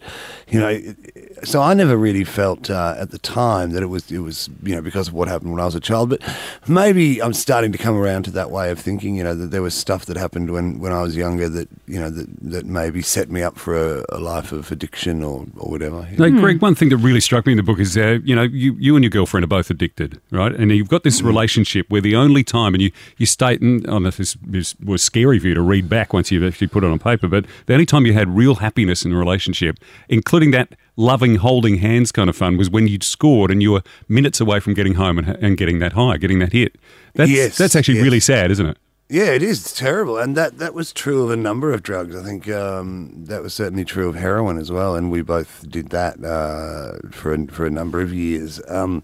you 0.49 0.59
know, 0.59 0.69
it- 0.69 0.95
so 1.43 1.61
I 1.61 1.73
never 1.73 1.97
really 1.97 2.23
felt 2.23 2.69
uh, 2.69 2.95
at 2.97 3.11
the 3.11 3.19
time 3.19 3.71
that 3.71 3.83
it 3.83 3.87
was 3.87 4.11
it 4.11 4.19
was 4.19 4.49
you 4.63 4.75
know 4.75 4.81
because 4.81 5.07
of 5.09 5.13
what 5.13 5.27
happened 5.27 5.51
when 5.51 5.61
I 5.61 5.65
was 5.65 5.75
a 5.75 5.79
child. 5.79 6.09
But 6.09 6.21
maybe 6.67 7.21
I'm 7.21 7.33
starting 7.33 7.71
to 7.71 7.77
come 7.77 7.95
around 7.95 8.23
to 8.23 8.31
that 8.31 8.51
way 8.51 8.71
of 8.71 8.79
thinking. 8.79 9.15
You 9.15 9.23
know, 9.23 9.35
that 9.35 9.51
there 9.51 9.61
was 9.61 9.73
stuff 9.73 10.05
that 10.05 10.17
happened 10.17 10.51
when, 10.51 10.79
when 10.79 10.91
I 10.91 11.01
was 11.01 11.15
younger 11.15 11.49
that 11.49 11.67
you 11.87 11.99
know 11.99 12.09
that, 12.09 12.27
that 12.41 12.65
maybe 12.65 13.01
set 13.01 13.29
me 13.29 13.41
up 13.41 13.57
for 13.57 13.75
a, 13.75 14.05
a 14.09 14.19
life 14.19 14.51
of 14.51 14.71
addiction 14.71 15.23
or, 15.23 15.45
or 15.57 15.71
whatever. 15.71 16.07
No, 16.17 16.29
Greg, 16.29 16.61
one 16.61 16.75
thing 16.75 16.89
that 16.89 16.97
really 16.97 17.19
struck 17.19 17.45
me 17.45 17.53
in 17.53 17.57
the 17.57 17.63
book 17.63 17.79
is, 17.79 17.97
uh, 17.97 18.19
you 18.23 18.35
know, 18.35 18.43
you, 18.43 18.75
you 18.79 18.95
and 18.95 19.03
your 19.03 19.09
girlfriend 19.09 19.43
are 19.43 19.47
both 19.47 19.69
addicted, 19.69 20.19
right? 20.31 20.53
And 20.53 20.71
you've 20.71 20.89
got 20.89 21.03
this 21.03 21.21
relationship 21.21 21.89
where 21.89 22.01
the 22.01 22.15
only 22.15 22.43
time, 22.43 22.73
and 22.73 22.81
you, 22.81 22.91
you 23.17 23.25
state, 23.25 23.61
and 23.61 23.85
I 23.87 23.91
don't 23.91 24.03
know 24.03 24.09
if 24.09 24.17
this 24.17 24.37
was, 24.37 24.75
was 24.83 25.03
scary 25.03 25.39
for 25.39 25.47
you 25.47 25.53
to 25.53 25.61
read 25.61 25.89
back 25.89 26.13
once 26.13 26.31
you've 26.31 26.43
actually 26.43 26.67
put 26.67 26.83
it 26.83 26.89
on 26.89 26.99
paper, 26.99 27.27
but 27.27 27.45
the 27.65 27.73
only 27.73 27.85
time 27.85 28.05
you 28.05 28.13
had 28.13 28.29
real 28.29 28.55
happiness 28.55 29.05
in 29.05 29.11
a 29.11 29.17
relationship, 29.17 29.79
including 30.09 30.51
that 30.51 30.75
loving, 30.97 31.35
holding 31.35 31.77
hands 31.77 32.11
kind 32.11 32.29
of 32.29 32.35
fun 32.35 32.57
was 32.57 32.69
when 32.69 32.87
you'd 32.87 33.03
scored 33.03 33.49
and 33.49 33.61
you 33.61 33.71
were 33.71 33.83
minutes 34.09 34.41
away 34.41 34.59
from 34.59 34.73
getting 34.73 34.95
home 34.95 35.17
and, 35.17 35.29
and 35.41 35.55
getting 35.57 35.79
that 35.79 35.93
high, 35.93 36.17
getting 36.17 36.39
that 36.39 36.51
hit. 36.51 36.75
That's, 37.13 37.31
Yes, 37.31 37.57
that's 37.57 37.75
actually 37.75 37.95
yes. 37.95 38.03
really 38.03 38.19
sad, 38.19 38.51
isn't 38.51 38.65
it? 38.65 38.77
Yeah, 39.09 39.31
it 39.31 39.41
is. 39.41 39.61
It's 39.61 39.73
terrible, 39.73 40.17
and 40.17 40.35
that 40.35 40.57
that 40.57 40.73
was 40.73 40.91
true 40.91 41.23
of 41.23 41.31
a 41.31 41.37
number 41.37 41.71
of 41.71 41.81
drugs. 41.81 42.13
I 42.13 42.23
think 42.23 42.49
um, 42.49 43.23
that 43.27 43.41
was 43.41 43.53
certainly 43.53 43.85
true 43.85 44.09
of 44.09 44.15
heroin 44.15 44.57
as 44.57 44.69
well, 44.69 44.95
and 44.95 45.09
we 45.09 45.21
both 45.21 45.65
did 45.69 45.91
that 45.91 46.21
uh, 46.21 47.07
for 47.11 47.33
a, 47.33 47.47
for 47.47 47.65
a 47.65 47.69
number 47.69 48.01
of 48.01 48.13
years. 48.13 48.59
Um, 48.67 49.03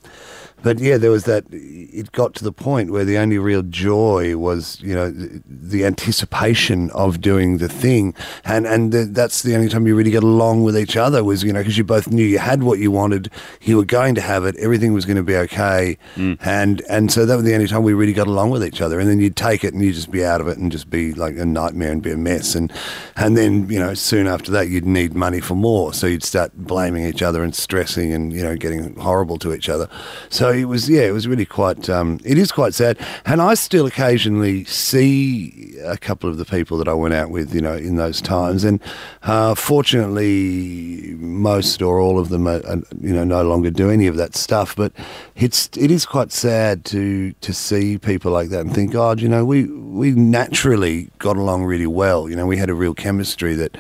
but 0.64 0.80
yeah, 0.80 0.98
there 0.98 1.12
was 1.12 1.26
that. 1.26 1.44
It 1.52 2.12
got 2.14 2.34
to 2.36 2.44
the 2.44 2.54
point 2.54 2.90
where 2.92 3.04
the 3.04 3.18
only 3.18 3.38
real 3.38 3.62
joy 3.64 4.38
was, 4.38 4.80
you 4.82 4.96
know, 4.96 5.12
the, 5.12 5.44
the 5.46 5.86
anticipation 5.86 6.90
of 6.92 7.20
doing 7.20 7.58
the 7.58 7.68
thing, 7.68 8.16
and 8.46 8.66
and 8.66 8.94
the, 8.94 9.04
that's 9.04 9.44
the 9.44 9.56
only 9.56 9.68
time 9.68 9.86
you 9.86 9.96
really 9.96 10.10
get 10.10 10.24
along 10.24 10.64
with 10.64 10.78
each 10.78 10.96
other 10.96 11.22
was, 11.24 11.44
you 11.44 11.52
know, 11.52 11.60
because 11.60 11.78
you 11.78 11.84
both 11.84 12.08
knew 12.08 12.24
you 12.24 12.40
had 12.40 12.64
what 12.64 12.80
you 12.80 12.92
wanted, 12.92 13.30
you 13.62 13.76
were 13.76 13.84
going 13.84 14.16
to 14.16 14.22
have 14.22 14.46
it, 14.46 14.56
everything 14.56 14.94
was 14.94 15.06
going 15.06 15.18
to 15.18 15.24
be 15.24 15.36
okay, 15.36 15.98
mm. 16.16 16.38
and 16.42 16.82
and 16.90 17.12
so 17.12 17.26
that 17.26 17.36
was 17.36 17.44
the 17.44 17.54
only 17.54 17.68
time 17.68 17.84
we 17.84 17.94
really 17.94 18.14
got 18.14 18.28
along 18.28 18.50
with 18.50 18.64
each 18.64 18.80
other. 18.80 19.02
And 19.02 19.10
then 19.10 19.20
you'd 19.20 19.36
take 19.36 19.66
it 19.66 19.74
and 19.74 19.84
you'd 19.84 19.96
just 19.96 20.12
be 20.12 20.24
out 20.24 20.40
of 20.40 20.48
it 20.48 20.58
and 20.58 20.72
just 20.72 20.90
be 20.90 21.14
like 21.14 21.38
a 21.38 21.46
nightmare 21.46 21.92
and 21.92 22.02
be 22.02 22.12
a 22.12 22.18
mess, 22.18 22.56
and 22.56 22.72
and 23.18 23.36
then 23.36 23.70
you 23.70 23.80
know 23.80 23.94
soon 23.94 24.28
after 24.28 24.50
that 24.52 24.70
you'd 24.70 24.86
need 24.86 25.14
money 25.14 25.42
for 25.42 25.56
more, 25.56 25.94
so 25.94 26.08
you'd 26.08 26.24
start 26.24 26.54
blaming 26.56 27.04
each 27.04 27.22
other 27.22 27.44
and 27.44 27.54
stressing 27.54 28.14
and 28.14 28.32
you 28.32 28.42
know 28.42 28.56
getting 28.56 28.96
horrible 28.96 29.38
to 29.40 29.54
each 29.54 29.68
other. 29.68 29.90
So 30.30 30.53
it 30.54 30.66
was 30.66 30.90
yeah, 30.90 31.02
it 31.02 31.12
was 31.12 31.28
really 31.28 31.46
quite. 31.46 31.90
Um, 31.90 32.20
it 32.24 32.38
is 32.38 32.52
quite 32.52 32.74
sad, 32.74 32.98
and 33.26 33.42
I 33.42 33.54
still 33.56 33.86
occasionally 33.86 34.64
see 34.66 35.78
a 35.84 35.98
couple 35.98 36.30
of 36.30 36.38
the 36.38 36.46
people 36.46 36.78
that 36.78 36.88
I 36.88 36.94
went 36.94 37.14
out 37.14 37.30
with, 37.30 37.54
you 37.54 37.62
know, 37.62 37.76
in 37.76 37.96
those 37.96 38.22
times, 38.22 38.64
and 38.64 38.80
uh, 39.24 39.56
fortunately, 39.56 41.16
most 41.20 41.82
or 41.82 42.00
all 42.00 42.20
of 42.20 42.30
them 42.30 42.48
are, 42.48 42.62
are, 42.66 42.82
you 43.02 43.14
know, 43.14 43.24
no 43.24 43.44
longer 43.44 43.70
do 43.70 43.90
any 43.90 44.08
of 44.08 44.16
that 44.16 44.36
stuff. 44.36 44.76
But 44.76 44.94
it's 45.36 45.70
it 45.78 45.92
is 45.92 46.06
quite 46.06 46.32
sad 46.32 46.86
to 46.86 47.34
to 47.34 47.54
see 47.54 47.98
people 47.98 48.32
like 48.32 48.50
that 48.50 48.62
and 48.62 48.74
think, 48.74 48.92
God, 48.92 49.22
you 49.22 49.30
know, 49.30 49.46
we 49.46 49.66
we 49.66 50.12
naturally 50.12 51.10
got 51.20 51.38
along 51.38 51.66
really 51.66 51.88
well. 51.88 52.30
You 52.30 52.36
know, 52.36 52.46
we 52.46 52.58
had 52.58 52.70
a 52.70 52.74
real 52.74 52.94
chemistry 52.94 53.56
that 53.56 53.78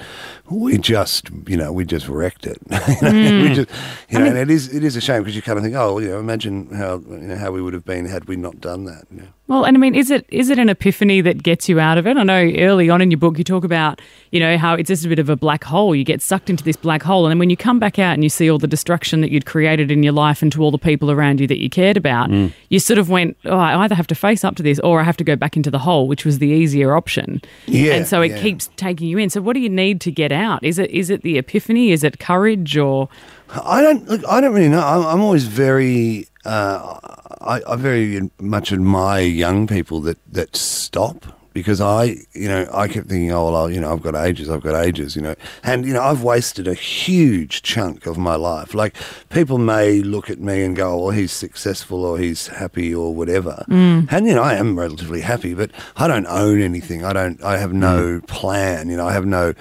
we 0.53 0.77
just, 0.77 1.29
you 1.47 1.57
know, 1.57 1.71
we 1.71 1.85
just 1.85 2.07
wrecked 2.07 2.45
it. 2.45 2.57
You 3.01 3.11
know, 3.11 3.41
we 3.41 3.47
hmm. 3.47 3.53
just, 3.53 3.69
you 4.09 4.19
know, 4.19 4.25
and 4.25 4.37
it 4.37 4.49
is 4.49 4.73
it 4.73 4.83
is 4.83 4.95
a 4.95 5.01
shame 5.01 5.23
because 5.23 5.35
you 5.35 5.41
kind 5.41 5.57
of 5.57 5.63
think, 5.63 5.75
oh, 5.75 5.99
you 5.99 6.09
know, 6.09 6.19
imagine 6.19 6.69
how 6.73 6.97
you 6.99 7.17
know, 7.17 7.35
how 7.37 7.51
we 7.51 7.61
would 7.61 7.73
have 7.73 7.85
been 7.85 8.05
had 8.05 8.25
we 8.25 8.35
not 8.35 8.61
done 8.61 8.85
that. 8.85 9.05
You 9.11 9.21
know. 9.21 9.27
Well, 9.47 9.65
and 9.65 9.75
I 9.75 9.79
mean, 9.79 9.93
is 9.93 10.09
it 10.09 10.25
is 10.29 10.49
it 10.49 10.57
an 10.57 10.69
epiphany 10.69 11.19
that 11.19 11.43
gets 11.43 11.67
you 11.67 11.77
out 11.77 11.97
of 11.97 12.07
it? 12.07 12.15
I 12.15 12.23
know 12.23 12.49
early 12.57 12.89
on 12.89 13.01
in 13.01 13.11
your 13.11 13.17
book 13.17 13.37
you 13.37 13.43
talk 13.43 13.65
about, 13.65 14.01
you 14.31 14.39
know, 14.39 14.57
how 14.57 14.73
it's 14.75 14.87
just 14.87 15.05
a 15.05 15.09
bit 15.09 15.19
of 15.19 15.27
a 15.27 15.35
black 15.35 15.65
hole. 15.65 15.93
You 15.93 16.05
get 16.05 16.21
sucked 16.21 16.49
into 16.49 16.63
this 16.63 16.77
black 16.77 17.03
hole, 17.03 17.25
and 17.25 17.31
then 17.31 17.39
when 17.39 17.49
you 17.49 17.57
come 17.57 17.77
back 17.77 17.99
out 17.99 18.13
and 18.13 18.23
you 18.23 18.29
see 18.29 18.49
all 18.49 18.57
the 18.57 18.67
destruction 18.67 19.19
that 19.19 19.31
you'd 19.31 19.45
created 19.45 19.91
in 19.91 20.01
your 20.01 20.13
life 20.13 20.41
and 20.41 20.51
to 20.53 20.63
all 20.63 20.71
the 20.71 20.77
people 20.77 21.11
around 21.11 21.41
you 21.41 21.47
that 21.47 21.59
you 21.59 21.69
cared 21.69 21.97
about, 21.97 22.29
you 22.69 22.79
sort 22.79 22.97
of 22.97 23.09
went, 23.09 23.35
oh, 23.43 23.57
I 23.57 23.83
either 23.83 23.95
have 23.95 24.07
to 24.07 24.15
face 24.15 24.45
up 24.45 24.55
to 24.55 24.63
this 24.63 24.79
or 24.79 25.01
I 25.01 25.03
have 25.03 25.17
to 25.17 25.25
go 25.25 25.35
back 25.35 25.57
into 25.57 25.69
the 25.69 25.79
hole, 25.79 26.07
which 26.07 26.23
was 26.23 26.39
the 26.39 26.47
easier 26.47 26.95
option. 26.95 27.41
Yeah, 27.65 27.95
and 27.95 28.07
so 28.07 28.21
it 28.21 28.31
yeah. 28.31 28.41
keeps 28.41 28.69
taking 28.77 29.09
you 29.09 29.17
in. 29.17 29.29
So 29.29 29.41
what 29.41 29.55
do 29.55 29.59
you 29.59 29.69
need 29.69 29.99
to 30.01 30.11
get 30.11 30.31
out? 30.31 30.63
Is 30.63 30.79
it 30.79 30.89
is 30.91 31.09
it 31.09 31.21
the 31.21 31.37
epiphany? 31.37 31.91
Is 31.91 32.05
it 32.05 32.17
courage 32.17 32.77
or? 32.77 33.09
I 33.49 33.81
don't 33.81 34.07
look. 34.07 34.25
I 34.25 34.39
don't 34.39 34.53
really 34.53 34.69
know. 34.69 34.79
I'm, 34.79 35.05
I'm 35.05 35.21
always 35.21 35.43
very. 35.43 36.27
Uh, 36.45 36.99
I, 37.43 37.61
I 37.67 37.75
very 37.75 38.29
much 38.39 38.71
admire 38.71 39.23
young 39.23 39.67
people 39.67 40.01
that 40.01 40.17
that 40.31 40.55
stop 40.55 41.25
because 41.53 41.79
I, 41.79 42.17
you 42.33 42.47
know, 42.47 42.67
I 42.73 42.87
kept 42.87 43.09
thinking, 43.09 43.31
oh 43.31 43.51
well, 43.51 43.69
you 43.69 43.79
know, 43.79 43.93
I've 43.93 44.01
got 44.01 44.15
ages, 44.15 44.49
I've 44.49 44.63
got 44.63 44.83
ages, 44.83 45.15
you 45.15 45.21
know, 45.21 45.35
and 45.63 45.85
you 45.85 45.93
know, 45.93 46.01
I've 46.01 46.23
wasted 46.23 46.67
a 46.67 46.73
huge 46.73 47.61
chunk 47.61 48.05
of 48.07 48.17
my 48.17 48.35
life. 48.35 48.73
Like 48.73 48.95
people 49.29 49.59
may 49.59 50.01
look 50.01 50.29
at 50.29 50.39
me 50.39 50.63
and 50.63 50.75
go, 50.75 50.93
oh, 50.93 50.97
well, 50.97 51.09
he's 51.11 51.31
successful 51.31 52.03
or 52.03 52.17
he's 52.17 52.47
happy 52.47 52.93
or 52.93 53.13
whatever, 53.13 53.63
mm. 53.69 54.11
and 54.11 54.27
you 54.27 54.33
know, 54.33 54.43
I 54.43 54.55
am 54.55 54.77
relatively 54.77 55.21
happy, 55.21 55.53
but 55.53 55.71
I 55.95 56.07
don't 56.07 56.27
own 56.27 56.59
anything. 56.61 57.05
I 57.05 57.13
don't. 57.13 57.41
I 57.43 57.57
have 57.57 57.73
no 57.73 58.19
mm. 58.19 58.27
plan. 58.27 58.89
You 58.89 58.97
know, 58.97 59.07
I 59.07 59.13
have 59.13 59.25
no 59.25 59.53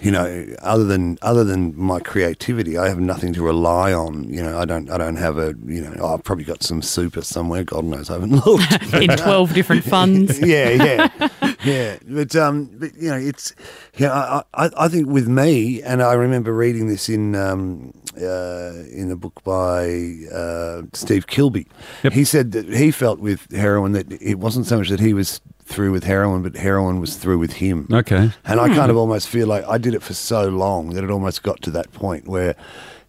you 0.00 0.12
know, 0.12 0.46
other 0.60 0.84
than 0.84 1.18
other 1.22 1.42
than 1.42 1.76
my 1.76 1.98
creativity, 1.98 2.78
I 2.78 2.88
have 2.88 3.00
nothing 3.00 3.32
to 3.34 3.42
rely 3.42 3.92
on. 3.92 4.28
You 4.32 4.42
know, 4.42 4.58
I 4.58 4.64
don't 4.64 4.88
I 4.90 4.96
don't 4.96 5.16
have 5.16 5.38
a 5.38 5.54
you 5.66 5.80
know 5.80 5.96
oh, 5.98 6.14
I've 6.14 6.22
probably 6.22 6.44
got 6.44 6.62
some 6.62 6.82
super 6.82 7.22
somewhere. 7.22 7.64
God 7.64 7.84
knows 7.84 8.08
I 8.08 8.14
haven't 8.14 8.30
looked. 8.46 8.94
in 8.94 9.16
12 9.16 9.54
different 9.54 9.84
funds. 9.84 10.38
yeah, 10.46 10.70
yeah, 10.70 11.28
yeah. 11.64 11.96
But 12.06 12.36
um, 12.36 12.70
but 12.74 12.94
you 12.96 13.08
know, 13.08 13.16
it's 13.16 13.54
yeah. 13.96 14.12
I, 14.12 14.42
I 14.54 14.70
I 14.76 14.88
think 14.88 15.08
with 15.08 15.26
me, 15.26 15.82
and 15.82 16.00
I 16.00 16.12
remember 16.12 16.52
reading 16.52 16.86
this 16.86 17.08
in 17.08 17.34
um 17.34 17.92
uh 18.16 18.84
in 18.92 19.10
a 19.10 19.16
book 19.16 19.42
by 19.42 19.88
uh 20.32 20.82
Steve 20.92 21.26
Kilbey. 21.26 21.66
He 22.12 22.24
said 22.24 22.52
that 22.52 22.68
he 22.68 22.92
felt 22.92 23.18
with 23.18 23.50
heroin 23.50 23.92
that 23.92 24.12
it 24.22 24.38
wasn't 24.38 24.66
so 24.66 24.78
much 24.78 24.90
that 24.90 25.00
he 25.00 25.12
was 25.12 25.40
through 25.68 25.92
with 25.92 26.04
heroin, 26.04 26.42
but 26.42 26.56
heroin 26.56 26.98
was 26.98 27.16
through 27.16 27.38
with 27.38 27.52
him. 27.54 27.86
Okay. 27.92 28.30
And 28.44 28.60
I 28.60 28.68
hmm. 28.68 28.74
kind 28.74 28.90
of 28.90 28.96
almost 28.96 29.28
feel 29.28 29.46
like 29.46 29.64
I 29.66 29.78
did 29.78 29.94
it 29.94 30.02
for 30.02 30.14
so 30.14 30.48
long 30.48 30.90
that 30.94 31.04
it 31.04 31.10
almost 31.10 31.42
got 31.42 31.60
to 31.62 31.70
that 31.72 31.92
point 31.92 32.26
where, 32.26 32.56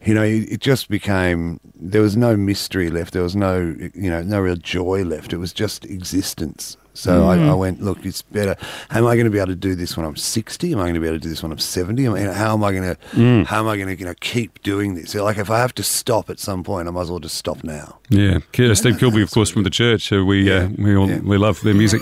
you 0.06 0.14
know, 0.14 0.24
it 0.24 0.52
it 0.52 0.60
just 0.60 0.90
became 0.90 1.60
there 1.74 2.02
was 2.02 2.18
no 2.18 2.36
mystery 2.36 2.90
left. 2.90 3.14
There 3.14 3.24
was 3.24 3.36
no, 3.36 3.76
you 3.94 4.10
know, 4.10 4.22
no 4.22 4.42
real 4.42 4.58
joy 4.58 5.04
left. 5.04 5.32
It 5.34 5.38
was 5.38 5.54
just 5.54 5.86
existence. 5.86 6.76
So 6.94 7.28
I, 7.28 7.38
I 7.38 7.54
went, 7.54 7.82
look, 7.82 8.06
it's 8.06 8.22
better. 8.24 8.56
Am 8.90 9.06
I 9.08 9.16
going 9.16 9.26
to 9.26 9.30
be 9.32 9.38
able 9.38 9.48
to 9.48 9.56
do 9.56 9.74
this 9.76 9.96
when 9.96 10.06
I'm 10.06 10.18
60? 10.18 10.74
Am 10.74 10.80
I 10.80 10.84
going 10.84 10.96
to 10.96 11.00
be 11.00 11.08
able 11.08 11.18
to 11.18 11.24
do 11.24 11.30
this 11.30 11.42
when 11.42 11.52
I'm 11.52 11.58
70? 11.60 12.08
I 12.08 12.12
mean, 12.12 12.26
how 12.28 12.54
am 12.54 12.64
I 12.64 12.72
going 12.74 12.96
to, 12.96 13.44
how 13.46 13.60
am 13.60 13.68
I 13.68 13.78
going 13.78 13.88
to, 13.88 13.98
you 13.98 14.06
know, 14.06 14.16
keep 14.20 14.62
doing 14.64 14.96
this? 14.96 15.12
So 15.12 15.24
like, 15.24 15.38
if 15.38 15.50
I 15.50 15.60
have 15.60 15.74
to 15.76 15.84
stop 15.84 16.30
at 16.30 16.40
some 16.40 16.64
point, 16.64 16.88
I 16.88 16.92
might 16.92 17.04
as 17.04 17.10
well 17.12 17.20
just 17.20 17.36
stop 17.38 17.64
now. 17.64 18.00
Yeah. 18.10 18.40
Ki- 18.52 18.74
Steve 18.76 18.96
Kilbey, 18.98 19.24
of 19.24 19.32
course, 19.32 19.50
from 19.50 19.64
the 19.64 19.70
church. 19.70 20.12
Uh, 20.12 20.26
we 20.26 20.52
uh, 20.52 20.68
we 20.78 20.96
all 20.96 21.10
Yeah. 21.10 21.20
we 21.20 21.38
love 21.38 21.62
their 21.62 21.74
music. 21.76 22.02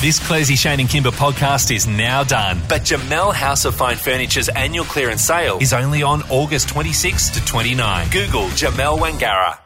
This 0.00 0.18
Clairsy 0.20 0.56
Shane 0.58 0.80
and 0.80 0.88
Kymba 0.88 1.12
podcast 1.12 1.74
is 1.74 1.86
now 1.86 2.24
done, 2.24 2.60
but 2.68 2.82
Jamel 2.82 3.32
House 3.32 3.64
of 3.64 3.74
Fine 3.74 3.96
Furniture's 3.96 4.48
annual 4.50 4.84
clearance 4.84 5.22
sale 5.22 5.58
is 5.60 5.72
only 5.72 6.02
on 6.02 6.22
August 6.30 6.68
26 6.70 7.30
to 7.30 7.44
29. 7.44 8.10
Google 8.10 8.48
Jamel 8.48 8.98
Wangara. 8.98 9.58